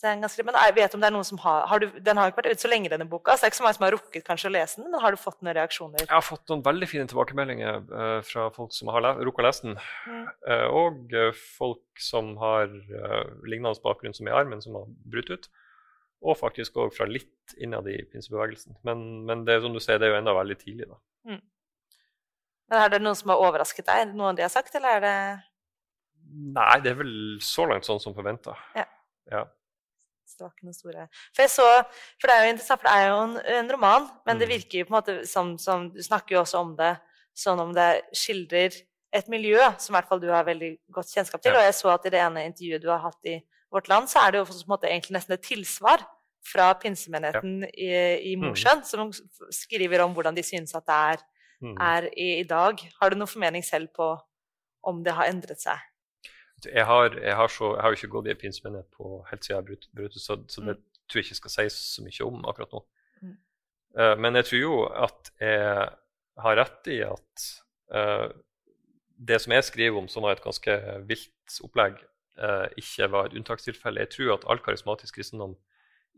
Ganske, 0.00 0.44
men 0.48 0.56
jeg 0.56 0.72
vet 0.78 0.94
om 0.96 1.02
det 1.02 1.08
er 1.10 1.12
noen 1.12 1.26
som 1.28 1.40
har, 1.42 1.66
har 1.68 1.82
du, 1.82 1.90
Den 2.00 2.16
har 2.16 2.30
ikke 2.30 2.40
vært 2.40 2.54
ute 2.54 2.64
så 2.64 2.70
lenge, 2.70 2.88
denne 2.88 3.04
boka, 3.08 3.34
så 3.36 3.44
det 3.44 3.50
er 3.50 3.52
ikke 3.52 3.58
så 3.58 3.64
mange 3.66 3.76
som 3.76 3.84
har 3.84 3.92
rukket 3.92 4.24
kanskje 4.24 4.48
å 4.48 4.52
lese 4.54 4.80
den, 4.80 4.86
men 4.88 5.02
har 5.02 5.12
du 5.12 5.20
fått 5.20 5.36
noen 5.42 5.56
reaksjoner? 5.58 6.06
Jeg 6.06 6.14
har 6.14 6.24
fått 6.24 6.52
noen 6.52 6.62
veldig 6.64 6.88
fine 6.88 7.10
tilbakemeldinger 7.10 7.82
uh, 7.90 8.20
fra 8.24 8.46
folk 8.54 8.72
som 8.72 8.88
har 8.94 9.04
rukket 9.20 9.42
å 9.42 9.46
lese 9.46 9.66
den. 9.66 9.76
Mm. 10.08 10.22
Uh, 10.46 10.66
og 10.80 11.12
uh, 11.12 11.42
folk 11.58 12.00
som 12.00 12.32
har 12.40 12.72
lignende 13.44 13.76
bakgrunn 13.84 14.16
som 14.16 14.30
jeg 14.30 14.38
har, 14.38 14.48
men 14.48 14.64
som 14.64 14.80
har 14.80 14.88
brutt 14.88 15.34
ut. 15.34 15.50
Og 16.20 16.36
faktisk 16.36 16.74
òg 16.76 16.92
fra 16.92 17.06
litt 17.08 17.54
innad 17.56 17.86
i 17.88 17.96
pinsebevegelsen. 18.12 18.76
Men, 18.84 19.04
men 19.24 19.44
det 19.48 19.60
som 19.62 19.72
du 19.72 19.80
sier, 19.80 19.96
det 19.98 20.08
er 20.08 20.12
jo 20.14 20.18
enda 20.20 20.34
veldig 20.36 20.56
tidlig. 20.60 20.88
da. 20.90 20.98
Men 22.70 22.82
Er 22.84 22.90
det 22.92 23.00
noen 23.02 23.16
som 23.18 23.32
har 23.32 23.40
overrasket 23.42 23.86
deg? 23.88 24.12
Noen 24.14 24.36
de 24.38 24.44
har 24.44 24.52
sagt, 24.52 24.74
eller 24.78 24.98
er 24.98 25.06
det 25.06 25.14
Nei, 26.30 26.76
det 26.84 26.92
er 26.92 26.98
vel 27.00 27.14
så 27.42 27.64
langt 27.66 27.88
sånn 27.88 27.98
som 27.98 28.14
forventa. 28.14 28.52
Ja. 28.76 28.84
Ja. 29.32 29.40
Så 30.28 30.36
det 30.38 30.44
var 30.44 30.52
ikke 30.52 30.68
noe 30.68 30.76
store 30.76 31.06
For 31.34 31.42
jeg 31.42 31.50
så, 31.50 31.64
for 32.20 32.30
det 32.30 32.36
er 32.36 32.44
jo 32.44 32.50
interessant, 32.52 32.82
for 32.84 32.86
det 32.86 33.00
er 33.00 33.08
jo 33.10 33.16
en, 33.24 33.32
en 33.56 33.72
roman, 33.74 34.06
men 34.28 34.38
det 34.38 34.46
Mm. 34.46 34.52
virker 34.54 34.78
jo 34.78 34.84
på 34.86 34.92
en 34.94 34.98
måte 35.00 35.16
som, 35.26 35.56
som 35.58 35.88
Du 35.90 35.98
snakker 36.06 36.36
jo 36.36 36.42
også 36.44 36.60
om 36.62 36.76
det 36.78 36.92
sånn 37.34 37.58
om 37.64 37.72
det 37.74 37.88
skildrer 38.14 38.76
et 39.12 39.26
miljø 39.32 39.58
som 39.82 39.94
i 39.94 39.96
hvert 39.98 40.06
fall 40.12 40.20
du 40.22 40.28
har 40.30 40.44
veldig 40.46 40.70
godt 40.94 41.10
kjennskap 41.10 41.42
til. 41.42 41.50
Ja. 41.56 41.58
Og 41.58 41.66
jeg 41.66 41.74
så 41.80 41.90
at 41.96 42.06
i 42.06 42.12
det 42.14 42.20
ene 42.22 42.44
intervjuet 42.46 42.82
du 42.84 42.88
har 42.92 43.02
hatt 43.08 43.26
i 43.26 43.40
Vårt 43.70 43.88
Land, 43.88 44.08
så 44.10 44.18
er 44.26 44.30
det 44.34 44.40
jo 44.40 44.46
egentlig 44.82 45.14
nesten 45.14 45.34
et 45.36 45.42
tilsvar 45.46 46.02
fra 46.52 46.72
pinsemenigheten 46.80 47.64
i, 47.74 47.90
i 48.32 48.36
Mm. 48.36 48.54
Som 48.56 49.12
skriver 49.52 50.00
om 50.02 50.14
hvordan 50.14 50.34
de 50.36 50.42
synes 50.42 50.74
at 50.74 50.86
det 50.86 50.94
er, 50.94 51.26
Mm. 51.62 51.76
er 51.76 52.08
i, 52.16 52.40
i 52.40 52.44
dag. 52.48 52.78
Har 53.00 53.10
du 53.10 53.16
noen 53.16 53.28
formening 53.28 53.62
selv 53.64 53.88
på 53.94 54.16
om 54.82 55.02
det 55.04 55.12
har 55.12 55.28
endret 55.28 55.60
seg? 55.60 55.76
Jeg, 56.64 56.86
har, 56.86 57.10
jeg, 57.20 57.36
har 57.36 57.48
så, 57.48 57.74
jeg 57.74 57.82
har 57.82 57.90
jo 57.90 57.96
ikke 57.98 58.08
gått 58.14 58.26
i 58.26 58.30
en 58.30 58.36
pinsemenighet 58.40 58.88
på 58.96 59.24
helt 59.28 59.44
siden 59.44 59.56
jeg 59.58 59.66
brøt 59.68 59.84
brøt 59.94 60.16
ut, 60.16 60.20
så, 60.22 60.36
så 60.48 60.60
det 60.64 60.76
Mm. 60.76 60.84
tror 61.08 61.20
jeg 61.20 61.24
ikke 61.26 61.34
skal 61.34 61.50
sies 61.50 61.76
så 61.94 62.02
mye 62.02 62.26
om 62.26 62.44
akkurat 62.48 62.72
nå. 62.72 62.80
Mm. 63.22 63.36
Eh, 63.98 64.16
men 64.16 64.34
jeg 64.40 64.44
tror 64.44 64.60
jo 64.60 64.84
at 65.04 65.30
jeg 65.40 65.90
har 66.38 66.56
rett 66.56 66.86
i 66.88 67.00
at 67.04 67.46
uh, 67.94 68.28
det 69.18 69.40
som 69.42 69.52
jeg 69.52 69.64
skriver 69.64 69.98
om, 69.98 70.08
som 70.08 70.22
var 70.22 70.32
et 70.38 70.42
ganske 70.44 70.76
vilt 71.08 71.60
opplegg, 71.64 71.98
eh, 72.38 72.66
ikke 72.80 73.10
var 73.12 73.28
et 73.28 73.36
unntakstilfelle. 73.38 74.04
Jeg 74.04 74.14
tror 74.16 74.36
at 74.36 74.46
all 74.50 74.62
karismatisk 74.62 75.18
kristendom 75.18 75.56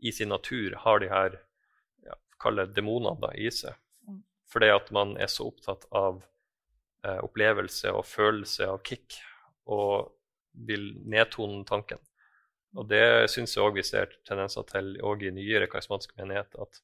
i 0.03 0.11
sin 0.11 0.29
natur 0.33 0.75
har 0.83 0.99
de 0.99 1.09
her 1.11 1.37
ja, 2.05 2.17
kall 2.41 2.61
demonene 2.75 3.31
i 3.39 3.49
seg. 3.53 3.75
Mm. 4.07 4.21
Fordi 4.51 4.71
at 4.73 4.91
man 4.95 5.15
er 5.17 5.31
så 5.31 5.47
opptatt 5.49 5.87
av 5.91 6.23
eh, 7.05 7.19
opplevelse 7.23 7.93
og 7.93 8.05
følelse 8.07 8.67
av 8.69 8.81
kick 8.87 9.19
og 9.71 10.11
vil 10.53 10.91
nedtone 11.09 11.63
tanken. 11.65 12.01
Og 12.77 12.87
det 12.89 13.29
syns 13.29 13.53
jeg 13.53 13.63
òg 13.63 13.77
vi 13.77 13.85
ser 13.85 14.11
tendenser 14.27 14.65
til 14.69 14.95
òg 15.05 15.27
i 15.27 15.33
nyere 15.33 15.69
karismatiske 15.69 16.17
menigheter. 16.17 16.65
At, 16.65 16.81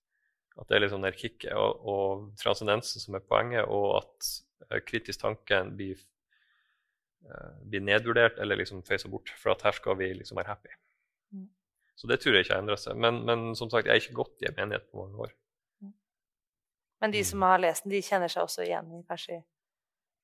at 0.62 0.70
det 0.70 0.78
er 0.78 0.84
liksom 0.86 1.02
sånn 1.02 1.18
kicket 1.18 1.56
og, 1.58 1.82
og 1.82 2.28
transcendensen 2.42 3.04
som 3.04 3.18
er 3.18 3.26
poenget, 3.26 3.66
og 3.66 4.04
at 4.04 4.30
eh, 4.70 4.82
kritisk 4.86 5.24
tanken 5.24 5.74
blir, 5.80 6.02
blir 7.70 7.82
nedvurdert 7.82 8.40
eller 8.40 8.56
liksom 8.58 8.84
feisa 8.84 9.10
bort. 9.10 9.30
For 9.38 9.52
at 9.52 9.62
her 9.62 9.72
skal 9.78 9.98
vi 10.00 10.14
liksom 10.14 10.38
være 10.38 10.48
happy. 10.54 10.70
Mm. 11.34 11.50
Så 11.96 12.08
det 12.08 12.20
tror 12.22 12.34
jeg 12.38 12.46
ikke 12.46 12.56
har 12.56 12.64
endra 12.64 12.78
seg. 12.80 12.96
Men, 12.98 13.24
men 13.26 13.56
som 13.56 13.70
sagt, 13.70 13.86
jeg 13.88 13.94
er 13.98 14.02
ikke 14.02 14.16
gått 14.24 14.42
i 14.42 14.50
en 14.50 14.56
menighet 14.58 14.88
på 14.92 15.04
mange 15.04 15.18
år. 15.28 15.34
Men 17.02 17.12
de 17.12 17.20
Mm. 17.20 17.30
som 17.30 17.42
har 17.42 17.58
lest 17.60 17.84
den, 17.84 17.92
de 17.92 18.02
kjenner 18.04 18.28
seg 18.28 18.44
også 18.44 18.66
igjen 18.66 18.90
i 19.00 19.04
kanskje 19.08 19.44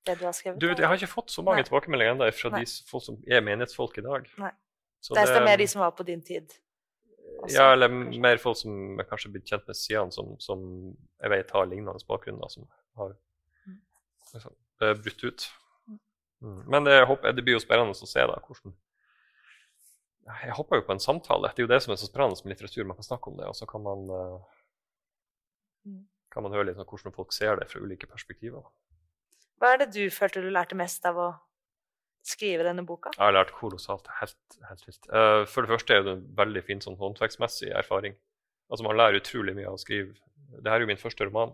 det 0.05 0.17
du 0.19 0.25
har 0.25 0.33
skrevet? 0.35 0.59
Du, 0.59 0.67
jeg 0.67 0.87
har 0.87 0.95
ikke 0.97 1.07
fått 1.07 1.31
så 1.31 1.41
mange 1.41 1.61
Nei. 1.61 1.63
tilbakemeldinger 1.69 2.11
ennå 2.15 2.27
fra 2.35 2.49
Nei. 2.51 2.59
de 2.65 2.89
folk 2.89 3.03
som 3.05 3.15
er 3.27 3.41
menighetsfolk 3.41 3.97
i 3.97 4.03
dag. 4.05 4.27
Nei. 4.37 4.51
Så 5.01 5.13
det 5.15 5.23
er 5.29 5.45
mer 5.45 5.57
de 5.61 5.67
som 5.67 5.81
var 5.81 5.91
på 5.95 6.03
din 6.05 6.21
tid. 6.21 6.51
også, 7.41 7.55
ja, 7.55 7.71
eller 7.73 7.87
kanskje. 7.89 8.19
mer 8.21 8.37
folk 8.37 8.57
som 8.57 8.99
er 8.99 9.03
kanskje 9.03 9.31
blitt 9.31 9.45
kjent 9.49 9.67
med 9.67 9.75
sidene, 9.75 10.11
som, 10.11 10.35
som 10.39 10.59
jeg 11.21 11.29
vet 11.29 11.51
har 11.51 11.65
lignende 11.65 12.05
bakgrunn, 12.07 12.41
som 12.49 12.67
har 12.97 13.15
Mm. 13.65 13.79
liksom, 14.33 14.55
eh, 14.81 14.93
brutt 14.93 15.23
ut. 15.23 15.47
Mm. 16.45 16.59
Men 16.69 16.85
det, 16.85 16.97
det 17.35 17.43
blir 17.43 17.55
jo 17.57 17.63
spennende 17.63 17.95
å 17.97 18.07
se 18.07 18.21
da, 18.29 18.35
hvordan 18.45 18.73
Jeg 20.25 20.53
håper 20.57 20.79
jo 20.79 20.85
på 20.87 20.93
en 20.95 21.01
samtale. 21.01 21.49
Det 21.53 21.61
er 21.63 21.67
jo 21.67 21.71
det 21.73 21.81
som 21.85 21.93
er 21.93 21.99
så 22.01 22.07
spennende 22.09 22.37
med 22.45 22.53
litteratur. 22.55 22.85
Man 22.89 22.97
kan 22.97 23.05
snakke 23.07 23.29
om 23.31 23.37
det, 23.37 23.45
og 23.49 23.57
så 23.57 23.67
kan 23.69 23.83
man, 23.85 24.05
eh, 24.09 24.51
Mm. 25.85 26.07
kan 26.33 26.41
man 26.43 26.51
høre 26.51 26.65
litt 26.65 26.79
om 26.81 26.85
hvordan 26.89 27.13
folk 27.13 27.31
ser 27.33 27.55
det 27.59 27.67
fra 27.69 27.79
ulike 27.79 28.07
perspektiver. 28.09 28.63
Hva 29.61 29.73
er 29.73 29.77
det 29.83 29.91
du 29.93 30.09
følte 30.09 30.41
du 30.41 30.49
lærte 30.49 30.73
mest 30.75 31.05
av 31.05 31.15
å 31.21 31.27
skrive 32.25 32.63
denne 32.65 32.81
boka? 32.85 33.11
Jeg 33.13 33.21
har 33.21 33.35
lært 33.37 33.53
kolossalt. 33.53 34.07
Helt, 34.19 34.57
helt 34.67 34.81
vilt. 34.87 35.05
Eh, 35.13 35.45
for 35.45 35.61
det 35.61 35.69
første 35.69 35.93
er 35.93 36.01
det 36.03 36.13
en 36.17 36.25
veldig 36.35 36.63
fin 36.65 36.81
sånn 36.81 36.97
håndverksmessig 36.97 37.69
erfaring. 37.77 38.15
Altså 38.71 38.83
Man 38.83 38.97
lærer 38.97 39.21
utrolig 39.21 39.53
mye 39.55 39.67
av 39.69 39.77
å 39.77 39.79
skrive. 39.83 40.15
Dette 40.55 40.73
er 40.73 40.79
jo 40.81 40.87
min 40.89 40.97
første 40.97 41.25
roman, 41.29 41.53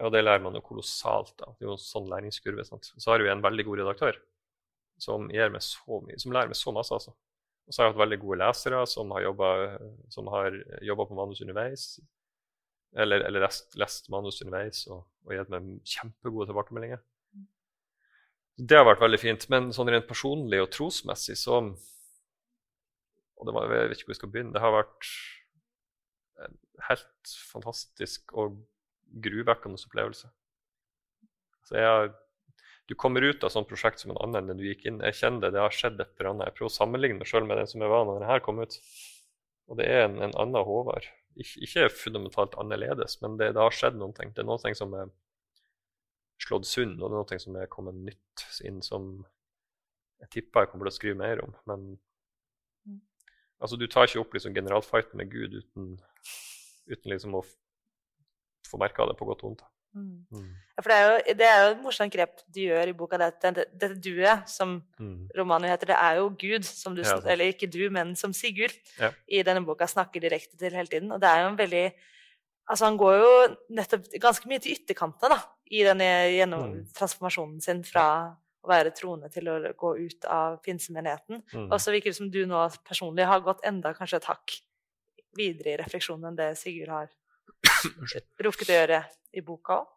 og 0.00 0.12
det 0.14 0.22
lærer 0.22 0.40
man 0.44 0.56
jo 0.56 0.62
kolossalt 0.64 1.42
av. 1.44 1.56
Det 1.58 1.66
er 1.66 1.68
jo 1.68 1.76
en 1.76 1.82
sånn 1.82 2.08
læringskurve. 2.10 2.64
Sant? 2.64 2.88
Så 2.96 3.12
har 3.12 3.20
vi 3.20 3.28
en 3.32 3.44
veldig 3.44 3.66
god 3.68 3.82
redaktør 3.82 4.18
som, 5.00 5.26
mye, 5.28 6.18
som 6.22 6.32
lærer 6.32 6.50
meg 6.52 6.58
så 6.58 6.72
masse. 6.72 6.94
altså. 6.96 7.12
Og 7.66 7.74
så 7.74 7.82
har 7.82 7.88
jeg 7.88 7.94
hatt 7.94 8.02
veldig 8.02 8.18
gode 8.22 8.40
lesere 8.40 8.80
som 8.90 9.12
har 9.14 9.26
jobba 9.26 9.52
jobba 10.82 11.06
på 11.08 11.18
manus 11.18 11.42
underveis. 11.44 11.86
Eller, 12.92 13.24
eller 13.24 13.46
lest, 13.46 13.76
lest 13.80 14.10
manus 14.12 14.42
underveis 14.44 14.84
og, 14.88 15.04
og 15.24 15.36
gitt 15.36 15.52
meg 15.52 15.68
kjempegode 15.88 16.50
tilbakemeldinger. 16.50 17.04
Det 18.62 18.76
har 18.76 18.88
vært 18.88 19.04
veldig 19.04 19.20
fint. 19.20 19.48
Men 19.52 19.70
sånn 19.76 19.92
rent 19.92 20.08
personlig 20.08 20.60
og 20.64 20.72
trosmessig 20.72 21.38
så 21.40 21.62
og 23.42 23.48
det 23.48 23.54
var, 23.56 23.72
Jeg 23.74 23.88
vet 23.90 23.98
ikke 23.98 24.06
hvor 24.06 24.14
jeg 24.14 24.20
skal 24.20 24.30
begynne. 24.32 24.54
Det 24.54 24.62
har 24.62 24.74
vært 24.74 25.08
helt 26.88 27.32
fantastisk 27.52 28.34
og 28.38 28.60
gruvekkende 29.12 29.80
opplevelse. 29.80 30.30
Så 31.68 31.78
jeg 31.78 32.12
du 32.90 32.96
kommer 32.98 33.22
ut 33.22 33.44
av 33.46 33.52
sånt 33.54 33.68
prosjekt 33.70 34.02
som 34.02 34.10
en 34.10 34.18
annen 34.20 34.50
enn 34.50 34.58
du 34.58 34.64
gikk 34.66 34.82
inn. 34.90 34.98
Jeg 35.06 35.16
kjenner 35.20 35.44
det, 35.46 35.52
det 35.54 35.60
har 35.62 35.72
skjedd 35.72 36.00
et 36.02 36.10
eller 36.18 36.32
annet. 36.32 36.48
Jeg 36.50 36.56
prøver 36.58 36.72
å 36.72 36.74
sammenligne 36.74 37.20
meg 37.20 37.28
sjøl 37.30 37.46
med 37.46 37.60
den 37.60 37.70
som 37.70 37.80
jeg 37.80 37.92
var 37.92 38.02
når 38.04 38.18
denne 38.18 38.38
kom 38.44 38.58
ut. 38.58 38.78
Og 39.70 39.78
det 39.78 39.86
er 39.88 40.02
en, 40.08 40.16
en 40.26 40.34
annen 40.42 40.66
Håvard. 40.66 41.06
Ikke, 41.38 41.62
ikke 41.64 41.86
fundamentalt 41.94 42.56
annerledes, 42.60 43.20
men 43.22 43.38
det, 43.40 43.52
det 43.54 43.62
har 43.62 43.72
skjedd 43.72 43.96
noen 43.96 44.12
ting. 44.18 44.34
Det 44.34 44.42
er 44.42 44.48
noen 44.50 44.60
ting 44.60 44.76
som 44.76 44.92
er 44.98 45.12
slått 46.42 46.66
sund, 46.68 46.98
og 46.98 47.06
det 47.06 47.14
er 47.14 47.22
noe 47.22 47.40
som 47.46 47.56
er 47.62 47.70
kommet 47.72 48.02
nytt 48.10 48.44
inn 48.66 48.82
som 48.84 49.12
jeg 50.22 50.34
tipper 50.36 50.66
jeg 50.66 50.72
kommer 50.72 50.90
til 50.90 50.92
å 50.92 50.98
skrive 50.98 51.22
mer 51.22 51.46
om. 51.46 51.54
Men 51.70 51.92
Mm. 52.82 53.00
altså, 53.62 53.76
du 53.78 53.86
tar 53.86 54.08
ikke 54.08 54.20
opp 54.20 54.32
liksom, 54.34 54.54
generalfighten 54.54 55.20
med 55.20 55.30
Gud 55.30 55.54
uten, 55.54 56.00
uten 56.90 57.12
liksom 57.12 57.36
å 57.38 57.44
få 58.72 58.80
merka 58.80 59.06
det 59.08 59.16
på 59.20 59.28
godt 59.28 59.44
og 59.44 59.50
vondt. 59.52 59.62
Mm. 59.94 60.24
Mm. 60.32 60.46
Ja, 60.72 60.80
for 60.80 60.88
det 60.88 60.96
er, 60.96 61.08
jo, 61.10 61.34
det 61.36 61.46
er 61.50 61.58
jo 61.66 61.72
et 61.74 61.82
morsomt 61.84 62.12
grep 62.14 62.38
du 62.48 62.60
gjør 62.62 62.88
i 62.88 62.94
boka. 62.96 63.18
Dette, 63.20 63.50
dette, 63.52 63.66
dette 63.76 63.98
duet, 64.00 64.48
som 64.48 64.78
Mm. 64.98 65.28
romanen 65.36 65.68
heter, 65.68 65.90
det 65.92 65.98
er 66.00 66.16
jo 66.16 66.30
Gud, 66.40 66.64
som 66.64 66.94
du, 66.96 67.02
Ja, 67.04 67.18
eller 67.28 67.52
ikke 67.52 67.68
du, 67.70 67.90
men 67.90 68.14
som 68.16 68.32
Sigurd, 68.32 68.72
Ja. 68.98 69.10
i 69.28 69.42
denne 69.44 69.60
boka 69.66 69.84
snakker 69.86 70.20
direkte 70.24 70.56
til 70.56 70.70
hele 70.72 70.88
tiden. 70.88 71.12
Og 71.12 71.20
det 71.20 71.28
er 71.28 71.42
jo 71.44 71.48
en 71.52 71.58
veldig 71.58 71.92
Altså, 72.70 72.84
han 72.86 72.96
går 72.96 73.16
jo 73.18 73.56
nettopp 73.74 74.04
ganske 74.22 74.46
mye 74.48 74.60
til 74.62 74.76
ytterkantene, 74.76 75.28
da, 75.34 75.38
i 75.66 75.82
denne 75.82 76.06
gjennom 76.30 76.62
Mm. 76.72 76.92
transformasjonen 76.94 77.60
sin 77.60 77.82
fra 77.82 78.36
å 78.64 78.68
være 78.68 78.92
troende 78.94 79.28
til 79.32 79.44
å 79.50 79.74
gå 79.76 79.90
ut 80.06 80.24
av 80.24 80.62
pinsemenigheten. 80.62 81.42
Mm. 81.52 81.72
Og 81.72 81.80
så 81.80 81.90
virker 81.90 82.04
det 82.10 82.16
som 82.16 82.30
du 82.30 82.46
nå 82.46 82.68
personlig 82.86 83.26
har 83.26 83.40
gått 83.40 83.60
enda 83.66 83.92
kanskje 83.92 84.16
et 84.18 84.24
hakk 84.30 84.60
videre 85.36 85.74
i 85.74 85.76
refleksjonen 85.82 86.28
enn 86.28 86.36
det 86.36 86.56
Sigurd 86.56 86.88
har 86.88 87.08
rukket 88.46 88.70
å 88.72 88.76
gjøre 88.78 89.02
i 89.34 89.40
boka 89.46 89.80
òg. 89.82 89.88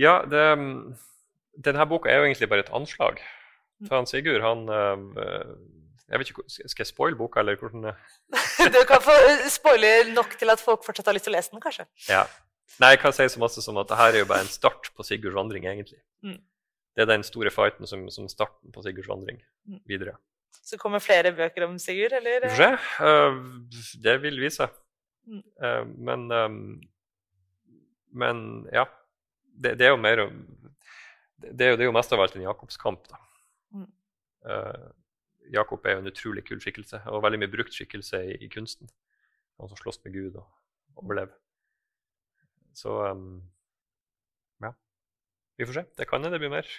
Ja, 0.00 0.22
det, 0.24 0.42
mm, 0.58 0.94
denne 1.64 1.86
boka 1.88 2.08
er 2.10 2.20
jo 2.22 2.28
egentlig 2.28 2.48
bare 2.48 2.64
et 2.64 2.72
anslag. 2.72 3.20
For 3.86 3.98
han 3.98 4.06
Sigurd, 4.06 4.40
han 4.44 4.68
øh, 4.70 5.56
jeg 6.12 6.20
vet 6.20 6.30
ikke, 6.30 6.44
Skal 6.48 6.84
jeg 6.84 6.86
spoile 6.92 7.16
boka, 7.18 7.40
eller 7.40 7.56
hvordan 7.58 7.92
Du 8.74 8.78
kan 8.88 9.02
få 9.02 9.14
eh, 9.26 9.48
spoile 9.50 9.90
nok 10.14 10.36
til 10.38 10.52
at 10.52 10.60
folk 10.62 10.84
fortsatt 10.86 11.08
har 11.10 11.16
lyst 11.16 11.26
til 11.28 11.34
å 11.34 11.36
lese 11.38 11.50
den, 11.54 11.62
kanskje. 11.64 11.86
Ja. 12.08 12.22
Nei, 12.80 12.94
jeg 12.94 13.02
kan 13.02 13.12
si 13.16 13.26
så 13.28 13.40
masse 13.42 13.60
som 13.64 13.76
at 13.82 13.90
dette 13.90 14.06
er 14.12 14.22
jo 14.22 14.28
bare 14.30 14.46
en 14.46 14.52
start 14.52 14.92
på 14.96 15.04
Sigurds 15.04 15.36
vandring, 15.36 15.66
egentlig. 15.68 15.98
Mm. 16.24 16.38
Det 16.96 17.04
er 17.04 17.08
den 17.10 17.24
store 17.26 17.50
fighten 17.52 17.88
som, 17.88 18.04
som 18.12 18.28
starten 18.32 18.72
på 18.72 18.84
Sigurds 18.84 19.08
vandring 19.10 19.42
Mm. 19.68 19.78
videre. 19.86 20.16
Så 20.62 20.74
kommer 20.78 20.98
flere 20.98 21.30
bøker 21.36 21.64
om 21.68 21.76
Sigurd, 21.78 22.12
eller? 22.16 22.48
Se. 22.56 22.70
Øh, 23.04 23.36
det 24.02 24.16
vil 24.22 24.40
vise. 24.42 24.66
Mm. 24.66 24.81
Øh, 25.28 25.86
men 25.86 26.30
øhm, 26.32 26.82
Men 28.12 28.66
ja. 28.72 28.84
Det, 29.52 29.78
det 29.78 29.86
er 29.86 29.90
jo 29.90 29.96
mer 29.96 30.16
det, 31.42 31.58
det 31.58 31.66
er 31.66 31.70
jo, 31.70 31.76
det 31.76 31.84
er 31.84 31.90
jo 31.90 31.94
mest 31.96 32.12
av 32.12 32.20
alt 32.20 32.36
en 32.36 32.44
Jakobs 32.46 32.76
kamp, 32.76 33.08
da. 33.10 33.18
Mm. 33.74 33.88
Uh, 34.46 34.90
Jakob 35.52 35.86
er 35.86 35.96
jo 35.96 36.02
en 36.02 36.10
utrolig 36.12 36.44
kul 36.46 36.60
skikkelse, 36.62 37.02
og 37.10 37.22
veldig 37.24 37.40
mye 37.42 37.52
brukt 37.52 37.74
skikkelse 37.74 38.20
i, 38.30 38.36
i 38.46 38.48
kunsten. 38.52 38.90
Han 39.60 39.70
som 39.70 39.80
slåss 39.80 40.00
med 40.04 40.14
Gud 40.14 40.38
og 40.40 40.46
overlever. 41.02 41.34
Så 42.74 42.94
um, 43.10 43.42
ja. 44.62 44.72
Vi 45.58 45.66
får 45.68 45.80
se. 45.80 45.84
Det 45.98 46.08
kan 46.08 46.22
hende 46.22 46.32
det 46.36 46.40
blir 46.44 46.54
mer. 46.54 46.70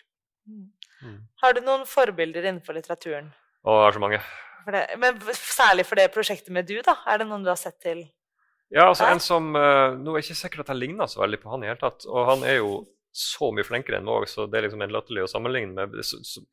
Mm. 0.47 0.71
Mm. 1.03 1.19
Har 1.43 1.53
du 1.53 1.62
noen 1.63 1.85
forbilder 1.88 2.47
innenfor 2.47 2.75
litteraturen? 2.77 3.29
Å, 3.63 3.77
jeg 3.77 3.85
har 3.85 3.97
så 3.97 4.03
mange. 4.03 4.19
Det, 4.63 4.83
men 5.00 5.19
særlig 5.35 5.85
for 5.88 6.00
det 6.00 6.07
prosjektet 6.15 6.53
med 6.55 6.67
du, 6.67 6.77
da? 6.85 6.95
Er 7.12 7.21
det 7.21 7.27
noen 7.29 7.43
du 7.43 7.51
har 7.51 7.59
sett 7.59 7.81
til? 7.83 8.05
Ja, 8.74 8.88
altså 8.89 9.06
en 9.06 9.22
som 9.22 9.51
uh, 9.53 9.94
Nå 10.00 10.13
er 10.13 10.22
jeg 10.22 10.32
ikke 10.32 10.39
sikker 10.39 10.63
at 10.63 10.72
jeg 10.74 10.82
ligner 10.82 11.10
så 11.10 11.22
veldig 11.22 11.39
på 11.44 11.51
han 11.51 11.65
i 11.65 11.70
hele 11.70 11.82
tatt. 11.82 12.08
Og 12.10 12.25
han 12.32 12.46
er 12.48 12.58
jo 12.60 12.80
så 13.13 13.51
mye 13.53 13.65
flinkere 13.68 14.00
enn 14.00 14.08
meg 14.08 14.25
så 14.32 14.48
det 14.50 14.58
er 14.58 14.65
liksom 14.65 14.82
en 14.82 14.94
latterlig 14.94 15.27
å 15.27 15.30
sammenligne 15.30 15.75
med. 15.77 16.00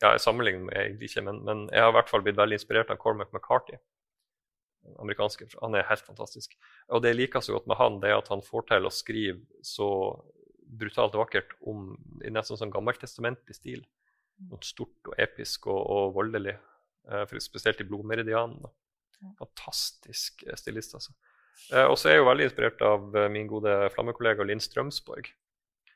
Ja, 0.03 0.12
jeg 0.12 0.21
sammenligner 0.21 0.67
med 0.67 0.77
egentlig 0.77 1.09
ikke, 1.09 1.25
men, 1.25 1.41
men 1.47 1.62
jeg 1.73 1.81
har 1.81 1.95
i 1.95 1.97
hvert 1.97 2.12
fall 2.12 2.25
blitt 2.27 2.37
veldig 2.37 2.59
inspirert 2.59 2.93
av 2.93 3.00
Cormac 3.00 3.33
McCarthy. 3.33 3.79
Amerikanske. 5.00 5.47
Han 5.62 5.77
er 5.77 5.89
helt 5.89 6.05
fantastisk. 6.05 6.57
Og 6.93 7.00
det 7.00 7.15
jeg 7.15 7.21
liker 7.23 7.45
så 7.45 7.57
godt 7.57 7.69
med 7.71 7.81
han, 7.81 7.99
det 8.03 8.11
er 8.11 8.19
at 8.19 8.29
han 8.33 8.45
får 8.45 8.67
til 8.69 8.89
å 8.89 8.93
skrive 8.93 9.65
så 9.65 9.89
brutalt 10.81 11.17
vakkert 11.19 11.57
om 11.69 11.95
i 12.25 12.33
nesten 12.33 12.59
sånn 12.61 12.73
gammeltestamentlig 12.75 13.57
stil. 13.57 13.85
Noe 14.50 14.65
stort 14.65 15.11
og 15.11 15.17
episk 15.21 15.69
og, 15.71 15.81
og 15.81 16.15
voldelig. 16.17 16.57
Uh, 17.11 17.25
spesielt 17.43 17.81
i 17.81 17.89
blodmeridianen. 17.89 18.61
Fantastisk 19.41 20.45
eh, 20.47 20.57
stilist, 20.57 20.95
altså. 20.97 21.12
Eh, 21.71 21.87
og 21.87 21.97
så 21.99 22.09
er 22.09 22.16
jeg 22.16 22.25
jo 22.25 22.30
veldig 22.30 22.49
inspirert 22.49 22.83
av 22.87 23.14
eh, 23.16 23.28
min 23.33 23.49
gode 23.50 23.75
flammekollega 23.95 24.47
Linn 24.47 24.62
Strømsborg. 24.62 25.30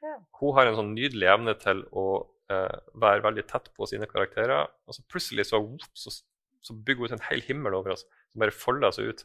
Ja. 0.04 0.14
Hun 0.40 0.54
har 0.58 0.68
en 0.68 0.78
sånn 0.78 0.94
nydelig 0.94 1.30
evne 1.32 1.56
til 1.58 1.82
å 1.96 2.06
eh, 2.52 2.76
være 3.02 3.25
veldig 3.25 3.46
tett 3.50 3.70
på 3.75 3.88
sine 3.90 4.08
karakterer. 4.11 4.70
Og 4.87 4.96
så 4.96 5.04
plutselig 5.11 5.49
så, 5.50 5.61
så, 5.99 6.14
så 6.62 6.76
bygger 6.76 7.06
hun 7.06 7.14
ut 7.14 7.18
en 7.18 7.28
hel 7.30 7.44
himmel 7.46 7.78
over 7.80 7.96
oss 7.96 8.06
som 8.06 8.44
bare 8.44 8.54
folder 8.54 8.94
seg 8.94 9.11
ut 9.11 9.25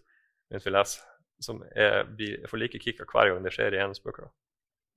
mens 0.50 0.66
vi 0.66 0.74
leser. 0.74 1.06
Som 1.40 1.62
er, 1.72 2.02
blir, 2.04 2.42
får 2.52 2.60
like 2.60 2.82
kick 2.84 2.98
av 3.04 3.12
hver 3.14 3.30
gang 3.32 3.46
det 3.46 3.54
skjer 3.56 3.76
i 3.76 3.80
hennes 3.80 4.02
bøker. 4.04 4.32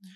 Mm. 0.03 0.15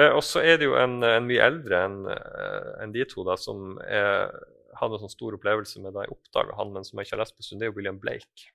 Eh, 0.00 0.14
og 0.14 0.22
så 0.26 0.42
er 0.46 0.56
det 0.58 0.70
jo 0.70 0.78
en, 0.78 0.96
en 1.06 1.28
mye 1.28 1.44
eldre 1.44 1.84
enn 1.86 2.00
en 2.10 2.94
de 2.94 3.04
to 3.10 3.26
da, 3.26 3.36
som 3.38 3.76
er, 3.84 4.32
hadde 4.78 4.96
en 4.96 5.04
sånn 5.04 5.12
stor 5.12 5.36
opplevelse 5.36 5.82
med 5.84 5.94
da 5.94 6.06
jeg 6.06 6.16
oppdaga 6.16 6.56
han, 6.58 6.72
men 6.74 6.86
som 6.86 6.98
jeg 6.98 7.10
ikke 7.10 7.18
har 7.18 7.22
lest 7.24 7.36
på 7.36 7.44
en 7.44 7.48
stund. 7.50 7.62
Det 7.62 7.68
er 7.68 7.72
jo 7.74 7.76
William 7.76 8.00
Blake. 8.02 8.50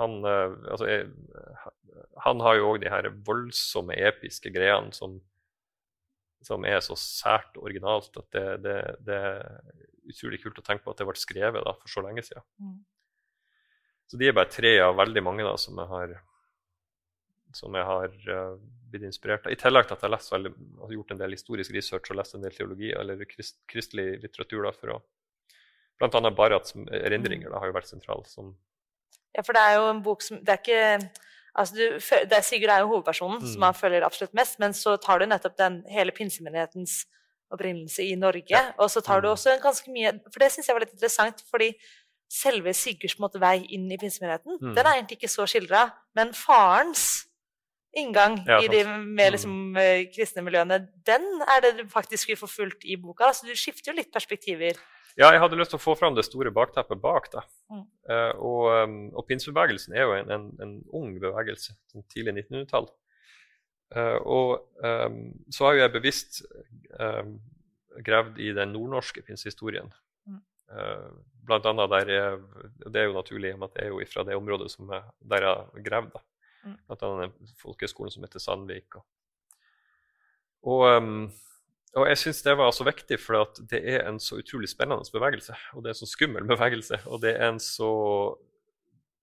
Han, 0.00 0.20
eh, 0.24 0.54
altså, 0.72 0.88
han 2.24 2.40
har 2.44 2.56
jo 2.58 2.70
òg 2.72 2.80
de 2.82 2.92
her 2.92 3.10
voldsomme, 3.26 3.96
episke 4.08 4.52
greiene 4.54 4.94
som, 4.96 5.18
som 6.46 6.64
er 6.68 6.80
så 6.84 6.96
sært 6.98 7.58
originalt 7.60 8.16
at 8.20 8.30
det, 8.36 8.46
det, 8.64 8.78
det, 9.06 9.18
er 9.18 10.10
utrolig 10.10 10.40
kult 10.42 10.58
å 10.58 10.64
tenke 10.66 10.86
på 10.86 10.94
at 10.94 11.02
det 11.02 11.08
ble 11.08 11.20
skrevet 11.20 11.66
da, 11.66 11.76
for 11.76 11.92
så 11.92 12.04
lenge 12.04 12.24
siden. 12.26 12.46
Mm. 12.62 12.80
Så 14.10 14.18
de 14.18 14.26
er 14.26 14.34
bare 14.34 14.50
tre 14.50 14.74
av 14.82 14.96
veldig 14.98 15.22
mange 15.22 15.46
da, 15.46 15.54
som 15.60 15.76
jeg 15.78 15.90
har, 15.92 16.16
som 17.54 17.76
jeg 17.78 17.86
har 17.86 18.16
uh, 18.26 18.56
blitt 18.90 19.04
inspirert 19.06 19.46
av. 19.46 19.54
I 19.54 19.60
tillegg 19.60 19.86
til 19.86 19.94
at 19.94 20.02
jeg 20.02 20.10
har, 20.16 20.48
har 20.80 20.94
gjort 20.96 21.14
en 21.14 21.20
del 21.20 21.36
historisk 21.36 21.76
research 21.76 22.10
og 22.10 22.18
lest 22.18 22.34
en 22.34 22.42
del 22.42 22.56
teologi 22.56 22.90
eller 22.90 23.22
krist, 23.30 23.60
kristelig 23.70 24.16
litteratur 24.24 24.66
da, 24.66 24.74
for 24.74 24.96
å 24.96 25.00
Blant 26.00 26.14
annet 26.16 26.32
Barats 26.32 26.72
erindringer 26.96 27.50
da, 27.52 27.58
har 27.60 27.68
jo 27.68 27.74
vært 27.76 27.90
sentral. 27.90 28.22
Som 28.24 28.54
ja, 29.36 29.44
for 29.46 29.56
det 29.56 29.62
er 29.62 29.78
jo 29.78 29.88
en 29.90 30.02
bok 30.02 30.24
som 30.26 30.40
Det 30.42 30.54
er 30.54 30.58
ikke 30.62 31.10
altså 31.54 31.76
du, 31.76 31.84
det 32.30 32.36
er, 32.36 32.44
Sigurd 32.46 32.72
er 32.74 32.82
jo 32.82 32.90
hovedpersonen, 32.92 33.40
mm. 33.42 33.48
som 33.52 33.62
han 33.68 33.78
følger 33.78 34.06
absolutt 34.06 34.34
mest, 34.34 34.58
men 34.62 34.74
så 34.76 34.96
tar 35.02 35.20
du 35.20 35.26
nettopp 35.26 35.56
den 35.58 35.80
hele 35.90 36.14
pinsemenighetens 36.16 37.04
opprinnelse 37.50 38.04
i 38.06 38.14
Norge. 38.14 38.50
Ja. 38.50 38.70
Og 38.78 38.90
så 38.90 39.02
tar 39.02 39.22
du 39.22 39.28
også 39.30 39.54
en 39.54 39.62
ganske 39.62 39.90
mye 39.90 40.12
For 40.30 40.42
det 40.42 40.52
syns 40.54 40.70
jeg 40.70 40.76
var 40.76 40.84
litt 40.84 40.94
interessant, 40.94 41.42
fordi 41.50 41.72
selve 42.30 42.74
Sigurds 42.78 43.18
måte, 43.18 43.40
vei 43.42 43.56
inn 43.74 43.88
i 43.90 43.98
pinsemenigheten, 43.98 44.60
mm. 44.60 44.74
den 44.76 44.86
er 44.86 45.00
egentlig 45.00 45.18
ikke 45.18 45.32
så 45.32 45.48
skildra. 45.50 45.88
Men 46.14 46.30
farens 46.36 47.24
inngang 47.96 48.36
ja, 48.46 48.60
i 48.62 48.68
de 48.70 48.84
mer 48.86 49.32
mm. 49.32 49.34
liksom, 49.34 49.56
mm. 49.74 50.12
kristne 50.14 50.44
miljøene, 50.46 50.78
den 51.06 51.26
er 51.42 51.64
det 51.64 51.72
du 51.80 51.84
faktisk 51.90 52.30
vil 52.30 52.38
få 52.38 52.46
fulgt 52.50 52.86
i 52.86 52.94
boka. 53.00 53.26
Altså, 53.32 53.50
du 53.50 53.58
skifter 53.58 53.90
jo 53.90 53.98
litt 53.98 54.12
perspektiver. 54.14 54.78
Ja, 55.18 55.30
jeg 55.34 55.40
hadde 55.42 55.58
lyst 55.58 55.72
til 55.74 55.80
å 55.80 55.82
få 55.82 55.96
fram 55.98 56.14
det 56.16 56.24
store 56.26 56.52
bakteppet 56.54 57.00
bak. 57.02 57.30
da. 57.32 57.44
Mm. 57.72 57.84
Uh, 58.10 58.32
og, 58.46 58.64
um, 58.84 58.98
og 59.14 59.26
pinsebevegelsen 59.28 59.96
er 59.96 60.06
jo 60.06 60.16
en, 60.16 60.30
en, 60.34 60.48
en 60.62 60.74
ung 60.96 61.14
bevegelse, 61.22 61.74
sånn 61.90 62.06
tidlig 62.12 62.36
1900-tall. 62.44 62.90
Uh, 63.90 63.98
eh, 63.98 64.18
og 64.22 64.84
um, 64.86 65.22
så 65.50 65.66
har 65.66 65.74
jo 65.74 65.82
jeg 65.82 65.94
bevisst 65.96 66.40
um, 66.94 67.34
gravd 68.06 68.38
i 68.38 68.52
den 68.54 68.74
nordnorske 68.76 69.24
pinsehistorien. 69.26 69.90
Uh, 70.70 71.10
blant 71.42 71.66
annet 71.66 71.90
der 71.90 72.10
jeg, 72.14 72.42
Det 72.84 73.00
er 73.00 73.08
jo 73.08 73.16
naturlig, 73.16 73.56
at 73.58 73.72
det 73.74 73.82
er 73.82 73.88
jo 73.90 74.04
fra 74.06 74.22
det 74.22 74.36
området 74.38 74.68
som 74.70 74.92
jeg, 74.94 75.02
der 75.32 75.46
jeg 75.46 75.54
har 75.56 75.86
gravd. 75.88 76.20
Mm. 76.62 76.76
Blant 76.86 77.06
annet 77.08 77.38
den 77.40 77.54
folkehøgskolen 77.58 78.14
som 78.14 78.26
heter 78.26 78.42
Sandvik. 78.42 79.00
Og, 79.00 79.06
og, 80.70 80.84
um, 80.94 81.24
og 81.98 82.06
jeg 82.06 82.18
syns 82.20 82.42
det 82.46 82.54
var 82.58 82.70
så 82.74 82.84
viktig, 82.86 83.18
for 83.18 83.50
det 83.70 83.80
er 83.82 84.04
en 84.06 84.20
så 84.22 84.38
utrolig 84.38 84.68
spennende 84.70 85.10
bevegelse. 85.10 85.56
Og 85.74 85.82
det 85.82 85.90
er 85.90 85.96
en 85.96 86.02
så 86.02 86.06
skummel 86.06 86.46
bevegelse. 86.46 87.00
Og 87.10 87.22
det 87.24 87.32
er 87.34 87.48
en 87.50 87.58
så 87.62 87.90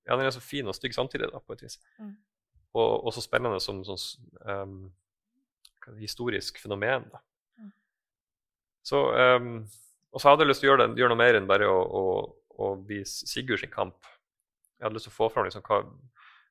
ja, 0.08 0.16
den 0.16 0.26
er 0.26 0.32
så 0.36 0.44
fin 0.44 0.68
og 0.68 0.76
stygg 0.76 0.96
samtidig, 0.96 1.30
da, 1.32 1.40
på 1.44 1.56
et 1.56 1.64
vis. 1.66 1.80
Mm. 2.00 2.14
Og, 2.78 2.92
og, 3.06 3.10
så 3.16 3.24
spennende 3.24 3.60
som 3.64 3.82
sånn 3.88 4.04
um, 4.48 4.78
historisk 6.00 6.60
fenomen. 6.64 7.08
da. 7.12 7.24
Så, 8.88 9.02
um, 9.12 9.66
og 10.16 10.22
så 10.22 10.32
hadde 10.32 10.46
jeg 10.46 10.52
lyst 10.52 10.64
til 10.64 10.70
å 10.70 10.74
gjøre, 10.74 10.86
det, 10.86 11.02
gjøre 11.02 11.12
noe 11.12 11.20
mer 11.20 11.40
enn 11.40 11.50
bare 11.50 11.68
å, 11.68 11.80
å, 11.84 12.04
å 12.64 12.70
vise 12.88 13.28
Sigurd 13.28 13.60
sin 13.64 13.74
kamp. 13.74 14.08
Jeg 14.78 14.88
hadde 14.88 14.96
lyst 14.96 15.10
til 15.10 15.16
å 15.16 15.18
få 15.18 15.32
fram 15.34 15.48
liksom, 15.48 15.66
hva, 15.68 15.82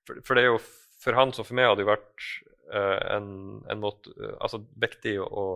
for, 0.05 0.21
for, 0.21 0.37
det 0.37 0.45
er 0.45 0.51
jo 0.51 0.61
for 1.01 1.17
han 1.17 1.33
som 1.33 1.47
for 1.47 1.57
meg 1.57 1.71
hadde 1.71 1.87
jo 1.87 1.93
vært 1.93 2.29
uh, 2.75 3.01
en, 3.17 3.31
en, 3.73 3.81
måte 3.81 4.13
uh, 4.19 4.35
altså 4.37 4.61
viktig 4.83 5.17
å 5.25 5.47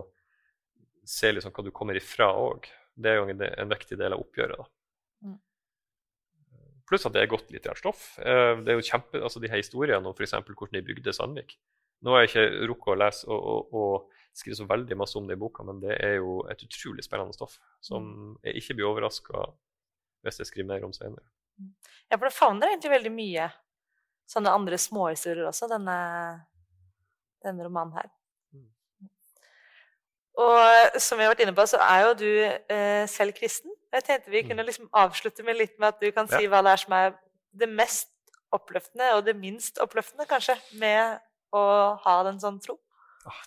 se 1.07 1.31
liksom 1.31 1.53
hva 1.55 1.65
du 1.65 1.71
kommer 1.75 1.97
ifra 1.97 2.29
òg. 2.37 2.69
Det 2.93 3.11
er 3.11 3.19
jo 3.19 3.27
en, 3.31 3.41
en, 3.41 3.71
viktig 3.71 3.97
del 3.99 4.15
av 4.15 4.21
oppgjøret. 4.21 4.61
da. 4.61 5.27
Mm. 5.27 5.37
Pluss 6.89 7.07
at 7.07 7.15
det 7.15 7.23
er 7.23 7.31
godt 7.31 7.51
litterært 7.53 7.81
stoff. 7.81 8.03
Uh, 8.19 8.59
det 8.61 8.73
er 8.73 8.79
jo 8.79 8.87
kjempe, 8.87 9.21
altså 9.21 9.41
de 9.41 9.51
her 9.51 9.61
historiene 9.61 10.01
om 10.01 10.15
f.eks. 10.15 10.35
hvordan 10.45 10.77
de 10.77 10.85
bygde 10.89 11.15
Sandvik. 11.15 11.57
Nå 12.01 12.15
har 12.15 12.23
jeg 12.23 12.31
ikke 12.31 12.67
rukket 12.71 12.93
å 12.93 12.97
lese 12.97 13.27
og, 13.29 13.41
og, 13.51 13.73
og 13.77 14.37
skrive 14.37 14.57
så 14.57 14.65
veldig 14.69 14.97
masse 14.97 15.17
om 15.19 15.27
det 15.29 15.37
i 15.37 15.41
boka, 15.41 15.65
men 15.67 15.81
det 15.83 15.97
er 16.01 16.15
jo 16.17 16.39
et 16.49 16.63
utrolig 16.65 17.05
spennende 17.05 17.35
stoff 17.35 17.59
som 17.83 18.07
mm. 18.07 18.31
jeg 18.47 18.61
ikke 18.61 18.77
blir 18.79 18.89
overraska 18.89 19.43
hvis 20.25 20.41
jeg 20.41 20.49
skriver 20.49 20.69
mer 20.69 20.87
om 20.87 20.93
senere. 20.95 21.25
Mm. 21.61 21.73
Ja, 22.09 22.17
for 22.17 22.25
det 22.27 22.35
favner 22.35 22.71
egentlig 22.71 22.93
veldig 22.93 23.13
mye 23.13 23.51
sånne 24.29 24.53
andre 24.55 24.79
småhistorier 24.79 25.49
også, 25.49 25.69
denne, 25.71 25.97
denne 27.43 27.67
romanen 27.67 27.97
her. 27.99 28.09
Mm. 30.31 30.43
Og 30.45 31.01
som 31.03 31.19
vi 31.19 31.25
har 31.25 31.33
vært 31.33 31.43
inne 31.45 31.55
på, 31.55 31.65
så 31.67 31.81
er 31.83 32.05
jo 32.05 32.13
du 32.21 32.29
eh, 32.31 33.03
selv 33.11 33.35
kristen. 33.37 33.73
Jeg 33.91 34.05
tenkte 34.07 34.31
vi 34.31 34.45
kunne 34.47 34.63
liksom 34.63 34.87
avslutte 34.95 35.43
med 35.43 35.59
litt 35.59 35.75
med 35.79 35.91
at 35.91 35.99
du 35.99 36.11
kan 36.15 36.29
si 36.31 36.47
hva 36.47 36.61
det 36.63 36.71
er 36.71 36.81
som 36.85 36.95
er 36.95 37.17
det 37.59 37.67
mest 37.67 38.09
oppløftende, 38.55 39.09
og 39.17 39.25
det 39.27 39.35
minst 39.39 39.79
oppløftende, 39.83 40.27
kanskje, 40.29 40.55
med 40.79 41.19
å 41.55 41.63
ha 42.03 42.15
den 42.27 42.39
sånn 42.39 42.59
tro. 42.63 42.77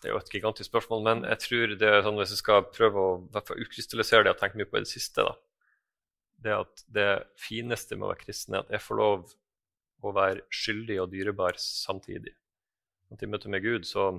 Det 0.00 0.08
er 0.08 0.14
jo 0.14 0.20
et 0.20 0.30
gigantisk 0.30 0.70
spørsmål, 0.70 1.00
men 1.04 1.24
jeg 1.26 1.40
tror 1.42 1.72
det 1.80 1.88
er 1.88 2.04
sånn, 2.04 2.18
hvis 2.20 2.34
jeg 2.36 2.42
skal 2.44 2.68
prøve 2.68 3.00
å 3.00 3.14
utkrystallisere 3.32 4.22
det 4.22 4.30
jeg 4.30 4.36
har 4.36 4.42
tenkt 4.42 4.60
mye 4.60 4.68
på 4.70 4.78
i 4.78 4.84
det 4.84 4.92
siste, 4.92 5.24
da, 5.24 5.34
det 6.44 6.54
at 6.60 6.84
det 6.94 7.08
fineste 7.40 7.96
med 7.96 8.06
å 8.06 8.12
være 8.12 8.22
kristen 8.22 8.54
er 8.54 8.64
at 8.64 8.72
jeg 8.76 8.84
får 8.84 9.00
lov 9.00 9.34
å 10.04 10.12
være 10.14 10.44
skyldig 10.52 11.00
og 11.02 11.10
dyrebar 11.12 11.58
samtidig. 11.60 12.34
At 13.12 13.24
I 13.24 13.30
møte 13.30 13.50
med 13.52 13.64
Gud 13.64 13.88
så, 13.88 14.10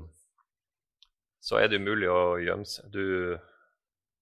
så, 1.46 1.60
er 1.60 1.70
det 1.70 1.80
umulig 1.82 2.10
å 2.10 2.38
gjemme 2.42 2.68
seg 2.70 2.90
du, 2.94 3.38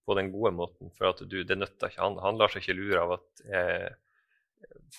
på 0.04 0.18
den 0.20 0.32
gode 0.34 0.54
måten. 0.58 0.92
For 0.98 1.24
du, 1.24 1.40
det 1.48 1.60
nytter 1.60 1.92
ikke. 1.92 2.04
Han, 2.04 2.20
han, 2.24 2.40
lar 2.40 2.52
seg 2.52 2.64
ikke 2.64 2.78
lure 2.80 3.04
av 3.04 3.16
at 3.18 3.44
jeg 3.48 3.78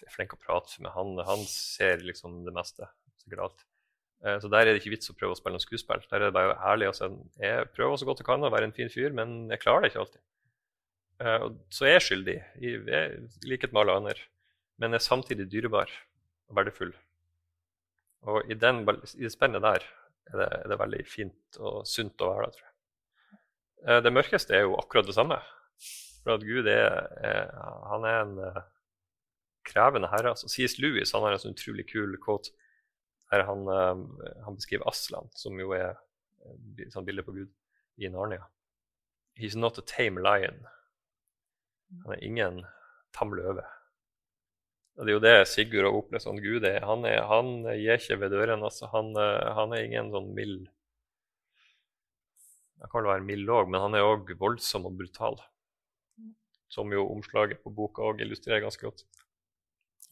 er 0.05 0.13
flink 0.15 0.35
å 0.37 0.41
prate 0.41 0.81
med 0.85 0.95
han. 0.95 1.15
Han 1.29 1.45
ser 1.51 2.05
liksom 2.05 2.43
det 2.47 2.55
meste. 2.57 2.89
sikkert. 3.21 3.65
Eh, 4.25 4.39
så 4.41 4.49
der 4.53 4.65
er 4.65 4.73
det 4.73 4.83
ikke 4.83 4.95
vits 4.95 5.13
å 5.13 5.17
prøve 5.19 5.37
å 5.37 5.39
spille 5.39 5.59
noe 5.59 5.65
skuespill. 5.65 6.05
Der 6.11 6.23
er 6.23 6.31
det 6.31 6.37
bare 6.37 6.57
ærlig 6.73 6.91
å 6.91 6.97
si 6.97 7.09
jeg 7.41 7.73
prøver 7.77 8.01
så 8.01 8.09
godt 8.09 8.23
jeg 8.23 8.29
kan 8.29 8.47
å 8.47 8.53
være 8.53 8.71
en 8.71 8.77
fin 8.77 8.93
fyr, 8.93 9.13
men 9.17 9.45
jeg 9.53 9.63
klarer 9.65 9.85
det 9.85 9.93
ikke 9.93 10.05
alltid. 10.05 10.23
Eh, 11.25 11.49
så 11.77 11.89
jeg 11.89 11.99
er 11.99 12.07
skyldig, 12.09 12.39
i 12.65 12.77
likhet 13.51 13.75
med 13.75 13.85
alle 13.85 13.99
andre. 14.01 14.17
Men 14.81 14.97
jeg 14.97 15.03
er 15.03 15.11
samtidig 15.11 15.51
dyrebar 15.53 15.93
og 16.49 16.57
verdifull. 16.59 16.95
Og 18.25 18.49
i, 18.49 18.57
den, 18.57 18.81
i 18.89 19.27
det 19.27 19.35
spennet 19.35 19.63
der 19.63 19.85
er 20.33 20.41
det, 20.41 20.49
er 20.61 20.71
det, 20.73 20.79
veldig 20.81 21.03
fint 21.09 21.59
og 21.61 21.83
sunt 21.89 22.23
å 22.25 22.31
være 22.33 22.47
der, 22.47 22.57
tror 22.57 22.69
jeg. 22.69 23.41
Eh, 23.85 24.01
det 24.05 24.15
mørkeste 24.15 24.57
er 24.57 24.65
jo 24.67 24.79
akkurat 24.81 25.09
det 25.09 25.17
samme. 25.17 25.41
For 26.25 26.39
at 26.39 26.47
Gud 26.47 26.69
er, 26.73 27.03
er 27.21 27.51
han 27.91 28.07
er 28.09 28.21
en 28.23 28.37
krevende 29.69 30.09
herre. 30.09 30.33
Altså, 30.33 30.49
C.S. 30.49 30.79
Lewis 30.81 31.13
han 31.13 31.25
har 31.25 31.37
en 31.37 31.43
sånn 31.43 31.57
utrolig 31.57 31.87
kul 31.91 32.17
quote 32.23 32.55
der 33.35 33.45
han, 33.49 33.67
eh, 33.69 34.43
han 34.45 34.57
beskriver 34.57 34.89
Aslan, 34.89 35.31
som 35.35 35.59
jo 35.59 35.73
er 35.75 35.97
et 36.79 36.93
sånt 36.93 37.07
bilde 37.09 37.25
på 37.27 37.35
Gud 37.35 37.51
i 37.99 38.11
Narnia. 38.13 38.45
He's 39.41 39.57
not 39.59 39.79
a 39.79 39.83
tame 39.83 40.23
lion. 40.23 40.61
Han 42.05 42.15
er 42.15 42.23
ingen 42.23 42.61
tam 43.17 43.35
løve. 43.35 43.65
Det 44.95 45.11
er 45.11 45.17
jo 45.17 45.23
det 45.23 45.35
Sigurd 45.51 45.89
har 45.89 45.97
opplevd 45.99 46.23
som 46.23 46.39
Gud 46.39 46.65
er. 46.69 46.85
Han, 46.87 47.03
er, 47.09 47.25
han 47.27 47.51
gir 47.75 47.99
ikke 47.99 48.21
ved 48.21 48.31
døren. 48.37 48.63
Altså, 48.63 48.87
han, 48.93 49.11
eh, 49.19 49.49
han, 49.57 49.75
er 49.75 49.89
ingen 49.89 50.13
sånn 50.15 50.31
mild 50.37 50.69
Han 52.85 52.93
kan 52.93 53.09
være 53.09 53.27
mild 53.27 53.51
òg, 53.51 53.73
men 53.73 53.83
han 53.83 53.99
er 53.99 54.07
òg 54.07 54.31
voldsom 54.39 54.87
og 54.87 54.95
brutal. 55.01 55.41
Som 56.71 56.95
jo 56.95 57.09
omslaget 57.11 57.63
på 57.65 57.75
boka 57.75 58.07
òg 58.07 58.23
illustrerer 58.23 58.63
ganske 58.63 58.87
godt. 58.87 59.07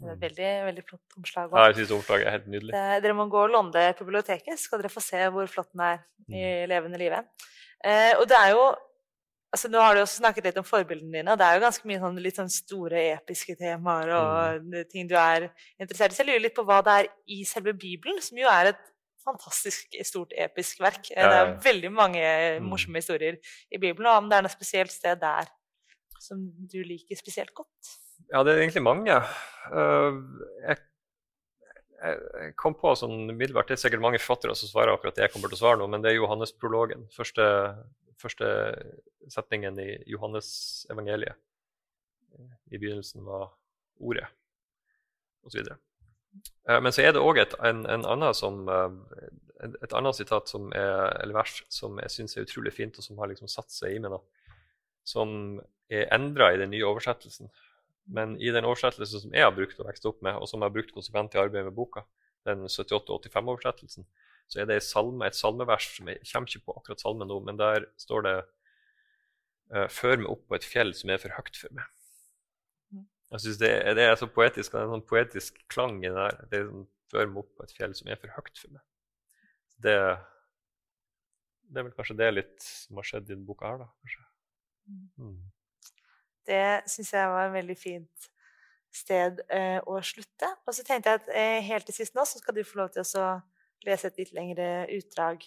Det 0.03 0.09
er 0.09 0.17
et 0.17 0.23
veldig, 0.25 0.53
veldig 0.67 0.83
flott 0.89 1.19
omslag. 1.21 1.53
Ja, 1.53 1.67
jeg 1.69 1.77
synes 1.79 1.93
omslaget 1.99 2.27
er 2.27 2.35
helt 2.35 2.49
nydelig. 2.51 2.73
Det, 2.75 3.03
dere 3.05 3.15
må 3.15 3.29
gå 3.31 3.43
og 3.45 3.53
låne 3.53 3.75
det 3.77 3.85
på 3.99 4.07
biblioteket, 4.09 4.57
så 4.57 4.67
skal 4.67 4.83
dere 4.83 4.91
få 4.91 5.03
se 5.05 5.21
hvor 5.35 5.51
flott 5.51 5.71
den 5.71 5.85
er 5.87 6.01
i 6.27 6.41
mm. 6.43 6.71
levende 6.73 6.99
livet. 6.99 7.29
Eh, 7.87 8.15
og 8.17 8.25
det 8.31 8.39
er 8.39 8.55
jo 8.57 8.65
altså 9.53 9.69
Nå 9.69 9.81
har 9.85 9.95
du 9.95 10.03
også 10.03 10.23
snakket 10.23 10.49
litt 10.49 10.61
om 10.61 10.67
forbildene 10.67 11.19
dine, 11.19 11.35
og 11.35 11.41
det 11.41 11.47
er 11.47 11.59
jo 11.59 11.65
ganske 11.67 11.89
mye 11.89 12.01
sånn, 12.01 12.21
litt 12.25 12.39
sånn 12.41 12.53
store, 12.53 13.03
episke 13.19 13.57
temaer 13.59 14.15
og 14.17 14.65
mm. 14.65 14.79
ting 14.93 15.11
du 15.11 15.15
er 15.21 15.51
interessert 15.77 16.15
i. 16.15 16.17
Så 16.17 16.25
jeg 16.25 16.31
lurer 16.31 16.47
litt 16.47 16.57
på 16.57 16.65
hva 16.69 16.81
det 16.87 16.97
er 17.03 17.11
i 17.37 17.43
selve 17.49 17.75
Bibelen, 17.77 18.21
som 18.25 18.41
jo 18.41 18.49
er 18.51 18.73
et 18.73 18.81
fantastisk 19.23 19.99
stort, 20.09 20.33
episk 20.35 20.81
verk. 20.83 21.11
Ja, 21.13 21.21
ja. 21.21 21.27
Det 21.29 21.41
er 21.41 21.53
veldig 21.69 21.91
mange 21.95 22.23
mm. 22.23 22.71
morsomme 22.71 23.03
historier 23.03 23.39
i 23.71 23.81
Bibelen, 23.81 24.09
og 24.09 24.25
om 24.25 24.31
det 24.31 24.39
er 24.39 24.47
noe 24.47 24.55
spesielt 24.55 24.95
sted 24.95 25.21
der 25.23 25.51
som 26.23 26.41
du 26.73 26.81
liker 26.87 27.19
spesielt 27.19 27.53
godt? 27.57 27.93
Ja, 28.31 28.43
det 28.47 28.55
er 28.55 28.63
egentlig 28.63 28.85
mange. 28.87 29.19
Uh, 29.69 30.23
jeg, 30.63 30.79
jeg, 32.03 32.53
kom 32.61 32.77
på 32.79 32.95
sånn 32.99 33.35
middelbart, 33.35 33.69
Det 33.69 33.77
er 33.77 33.83
sikkert 33.85 34.05
mange 34.05 34.23
forfattere 34.23 34.57
som 34.59 34.71
svarer 34.71 34.95
akkurat 34.95 35.19
det 35.19 35.27
jeg 35.27 35.35
kommer 35.35 35.51
til 35.53 35.59
å 35.59 35.63
svare 35.65 35.81
nå, 35.81 35.89
men 35.91 36.05
det 36.05 36.13
er 36.13 36.21
Johannes-prologen. 36.21 37.09
Første, 37.17 37.49
første 38.23 38.49
setningen 39.33 39.79
i 39.83 39.89
Johannes-evangeliet. 40.11 41.39
I 42.73 42.79
begynnelsen 42.79 43.25
var 43.27 43.51
ordet, 44.01 44.29
osv. 45.45 45.67
Uh, 46.69 46.79
men 46.81 46.93
så 46.95 47.05
er 47.05 47.13
det 47.13 47.23
òg 47.23 47.43
et, 47.43 47.57
som, 48.39 48.63
uh, 48.71 49.67
et 49.69 49.97
annet 49.99 50.17
sitat 50.17 50.49
som 50.49 50.71
er, 50.73 51.11
eller 51.21 51.37
vers 51.43 51.59
som 51.69 52.01
jeg 52.01 52.15
syns 52.15 52.37
er 52.37 52.47
utrolig 52.47 52.73
fint, 52.73 52.97
og 52.97 53.05
som 53.05 53.21
har 53.21 53.31
liksom 53.31 53.51
satt 53.53 53.71
seg 53.75 53.97
i 53.97 54.01
meg, 54.03 54.17
da, 54.17 54.57
som 55.05 55.61
er 55.93 56.09
endra 56.15 56.53
i 56.55 56.61
den 56.63 56.73
nye 56.73 56.89
oversettelsen. 56.89 57.53
Men 58.13 58.35
i 58.41 58.51
den 58.55 58.67
oversettelsen 58.67 59.27
som 59.27 59.37
jeg 59.37 59.45
har 59.45 59.55
brukt 59.55 59.79
og 59.79 59.87
vokst 59.87 60.09
opp 60.09 60.23
med, 60.25 60.39
og 60.41 60.49
som 60.51 60.63
jeg 60.63 60.71
har 60.71 60.75
brukt 60.75 60.95
konsekvent 60.95 61.37
i 61.37 61.43
arbeidet 61.43 61.69
med 61.69 61.77
boka, 61.77 62.07
den 62.49 62.65
78-85-oversettelsen, 62.67 64.07
så 64.53 64.61
er 64.61 64.69
det 64.69 64.83
salme, 64.85 65.25
et 65.25 65.37
salmevers 65.37 65.87
som 65.97 66.11
Jeg 66.11 66.21
kommer 66.29 66.51
ikke 66.51 66.67
på 66.67 66.75
akkurat 66.77 67.01
salmen 67.01 67.31
nå, 67.31 67.39
men 67.47 67.57
der 67.61 67.87
står 68.01 68.25
det 68.27 68.35
uh, 69.73 69.89
'Før 69.89 70.21
meg 70.21 70.33
opp 70.35 70.43
på 70.49 70.59
et 70.59 70.67
fjell 70.69 70.93
som 70.95 71.11
er 71.11 71.21
for 71.23 71.33
høyt 71.33 71.57
for 71.57 71.73
meg'. 71.73 71.89
Mm. 72.93 73.07
Jeg 73.33 73.41
synes 73.45 73.61
det, 73.63 73.71
det, 73.97 74.05
er 74.05 74.19
så 74.21 74.29
poetisk, 74.29 74.73
det 74.73 74.81
er 74.81 74.91
en 74.91 74.99
sånn 74.99 75.07
poetisk 75.09 75.63
klang 75.73 76.03
i 76.05 76.11
det 76.11 76.19
der. 76.19 76.43
Det 76.51 76.59
er 76.61 76.69
sånn, 76.69 76.91
'Før 77.13 77.31
meg 77.31 77.41
opp 77.45 77.57
på 77.57 77.65
et 77.65 77.73
fjell 77.79 77.97
som 77.97 78.13
er 78.13 78.21
for 78.21 78.35
høyt 78.37 78.61
for 78.61 78.75
meg'. 78.77 78.85
Det, 79.87 79.97
det 81.73 81.81
er 81.81 81.89
vel 81.89 81.97
kanskje 81.97 82.19
det 82.21 82.29
litt 82.35 82.69
som 82.69 83.01
har 83.01 83.09
skjedd 83.09 83.31
i 83.31 83.33
denne 83.33 83.49
boka 83.49 83.73
her, 83.73 83.81
da. 83.87 83.89
kanskje. 84.05 84.29
Mm. 84.93 85.09
mm. 85.17 85.41
Det 86.43 86.63
syns 86.91 87.13
jeg 87.15 87.31
var 87.31 87.53
veldig 87.55 87.77
fint 87.79 88.29
sted 88.93 89.41
eh, 89.49 89.79
å 89.89 90.01
slutte. 90.05 90.49
Og 90.67 90.77
så 90.77 90.85
tenkte 90.85 91.13
jeg 91.13 91.23
at 91.23 91.29
eh, 91.33 91.59
helt 91.65 91.87
til 91.89 91.97
sist 91.97 92.17
nå 92.19 92.27
så 92.29 92.43
skal 92.43 92.57
du 92.57 92.65
få 92.67 92.83
lov 92.83 92.93
til 92.93 93.07
å 93.07 93.31
lese 93.87 94.11
et 94.11 94.19
litt 94.21 94.33
lengre 94.37 94.87
utdrag 94.95 95.45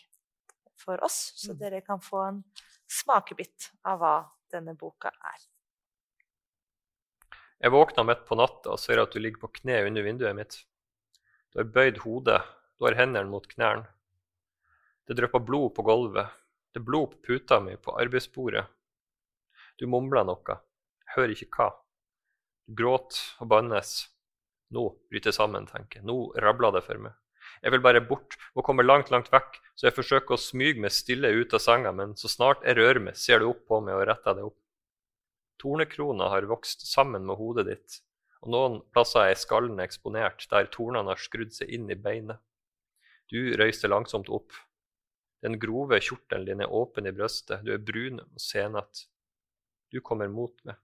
for 0.80 1.02
oss, 1.04 1.34
så 1.40 1.54
mm. 1.54 1.60
dere 1.60 1.82
kan 1.86 2.02
få 2.04 2.22
en 2.26 2.42
smakebit 2.92 3.72
av 3.88 4.00
hva 4.02 4.16
denne 4.52 4.76
boka 4.78 5.12
er. 5.12 5.44
Jeg 7.64 7.72
våkna 7.72 8.04
midt 8.04 8.26
på 8.28 8.36
natta 8.38 8.74
og 8.76 8.82
ser 8.82 9.00
at 9.02 9.14
du 9.16 9.22
ligger 9.22 9.46
på 9.46 9.54
kne 9.62 9.80
under 9.88 10.06
vinduet 10.06 10.36
mitt. 10.38 10.58
Du 11.54 11.62
har 11.62 11.72
bøyd 11.72 12.02
hodet, 12.04 12.42
du 12.76 12.86
har 12.86 12.98
hendene 13.00 13.32
mot 13.32 13.48
knærne. 13.48 13.88
Det 15.08 15.16
drypper 15.16 15.44
blod 15.46 15.72
på 15.78 15.86
gulvet. 15.86 16.34
Det 16.74 16.82
er 16.82 16.86
blod 16.86 17.14
på 17.14 17.22
puta 17.30 17.60
mi 17.64 17.78
på 17.80 17.94
arbeidsbordet. 18.02 18.66
Du 19.80 19.86
mumler 19.88 20.26
noe. 20.28 20.58
Jeg 21.06 21.14
hører 21.16 21.36
ikke 21.36 21.50
hva. 21.56 21.70
Du 22.66 22.74
gråter 22.82 23.22
og 23.44 23.52
bannes. 23.54 23.94
Nå 24.76 24.88
bryter 25.08 25.32
jeg 25.32 25.38
sammen, 25.38 25.68
tenker 25.70 26.02
jeg. 26.02 26.08
Nå 26.10 26.34
rabler 26.42 26.76
det 26.76 26.84
for 26.88 27.00
meg. 27.00 27.14
Jeg 27.64 27.74
vil 27.74 27.84
bare 27.84 28.04
bort 28.04 28.36
og 28.54 28.66
komme 28.68 28.86
langt, 28.86 29.12
langt 29.14 29.32
vekk, 29.34 29.60
så 29.76 29.88
jeg 29.88 29.96
forsøker 29.96 30.36
å 30.36 30.42
smyge 30.42 30.82
meg 30.82 30.94
stille 30.94 31.32
ut 31.36 31.56
av 31.56 31.64
senga, 31.64 31.94
men 31.96 32.16
så 32.20 32.32
snart 32.32 32.66
jeg 32.66 32.78
rører 32.80 33.02
meg, 33.08 33.18
ser 33.20 33.42
du 33.42 33.50
opp 33.50 33.66
på 33.70 33.80
meg 33.84 33.98
og 33.98 34.06
retter 34.10 34.38
deg 34.38 34.50
opp. 34.50 34.60
Tornekrona 35.62 36.30
har 36.34 36.48
vokst 36.50 36.86
sammen 36.90 37.26
med 37.28 37.40
hodet 37.40 37.66
ditt, 37.70 38.00
og 38.44 38.52
noen 38.54 38.78
plasser 38.94 39.32
er 39.32 39.40
skallen 39.40 39.82
eksponert, 39.82 40.46
der 40.52 40.70
tornene 40.74 41.14
har 41.14 41.22
skrudd 41.22 41.56
seg 41.56 41.72
inn 41.74 41.90
i 41.90 41.98
beinet. 41.98 42.42
Du 43.32 43.56
røyser 43.58 43.90
langsomt 43.90 44.30
opp. 44.30 44.54
Den 45.42 45.58
grove 45.62 45.98
kjortelen 46.02 46.46
din 46.46 46.62
er 46.62 46.74
åpen 46.74 47.10
i 47.10 47.14
brystet, 47.16 47.66
du 47.66 47.74
er 47.74 47.82
brun 47.82 48.22
og 48.22 48.42
senete. 48.42 49.08
Du 49.94 50.02
kommer 50.06 50.30
mot 50.30 50.54
meg. 50.68 50.78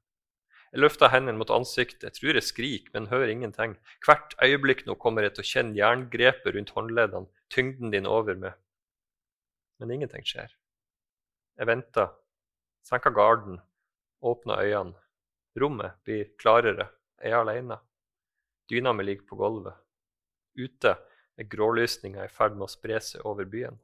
Jeg 0.71 0.85
løfter 0.85 1.11
hendene 1.11 1.35
mot 1.35 1.51
ansiktet, 1.51 2.05
jeg 2.07 2.15
tror 2.15 2.37
jeg 2.37 2.47
skriker, 2.47 2.91
men 2.93 3.09
hører 3.11 3.33
ingenting. 3.33 3.73
Hvert 4.05 4.37
øyeblikk 4.39 4.85
nå 4.87 4.95
kommer 4.95 5.25
jeg 5.25 5.35
til 5.35 5.43
å 5.43 5.49
kjenne 5.49 5.75
jerngrepet 5.75 6.55
rundt 6.55 6.71
håndleddene, 6.77 7.27
tyngden 7.51 7.91
din 7.91 8.07
over 8.07 8.39
meg. 8.39 8.55
Men 9.83 9.91
ingenting 9.97 10.23
skjer. 10.23 10.53
Jeg 11.59 11.67
venter, 11.67 12.13
senker 12.87 13.11
garden, 13.11 13.59
åpner 14.23 14.63
øynene. 14.63 14.95
Rommet 15.59 15.99
blir 16.07 16.29
klarere, 16.39 16.87
jeg 17.19 17.35
er 17.35 17.41
alene. 17.41 17.75
Dyna 18.71 18.93
mi 18.95 19.03
ligger 19.03 19.27
på 19.27 19.41
gulvet. 19.41 19.75
Ute 20.55 20.95
er 21.35 21.49
grålysninga 21.51 22.23
i 22.23 22.31
ferd 22.31 22.55
med 22.55 22.69
å 22.69 22.71
spre 22.71 23.01
seg 23.03 23.27
over 23.27 23.43
byen. 23.43 23.75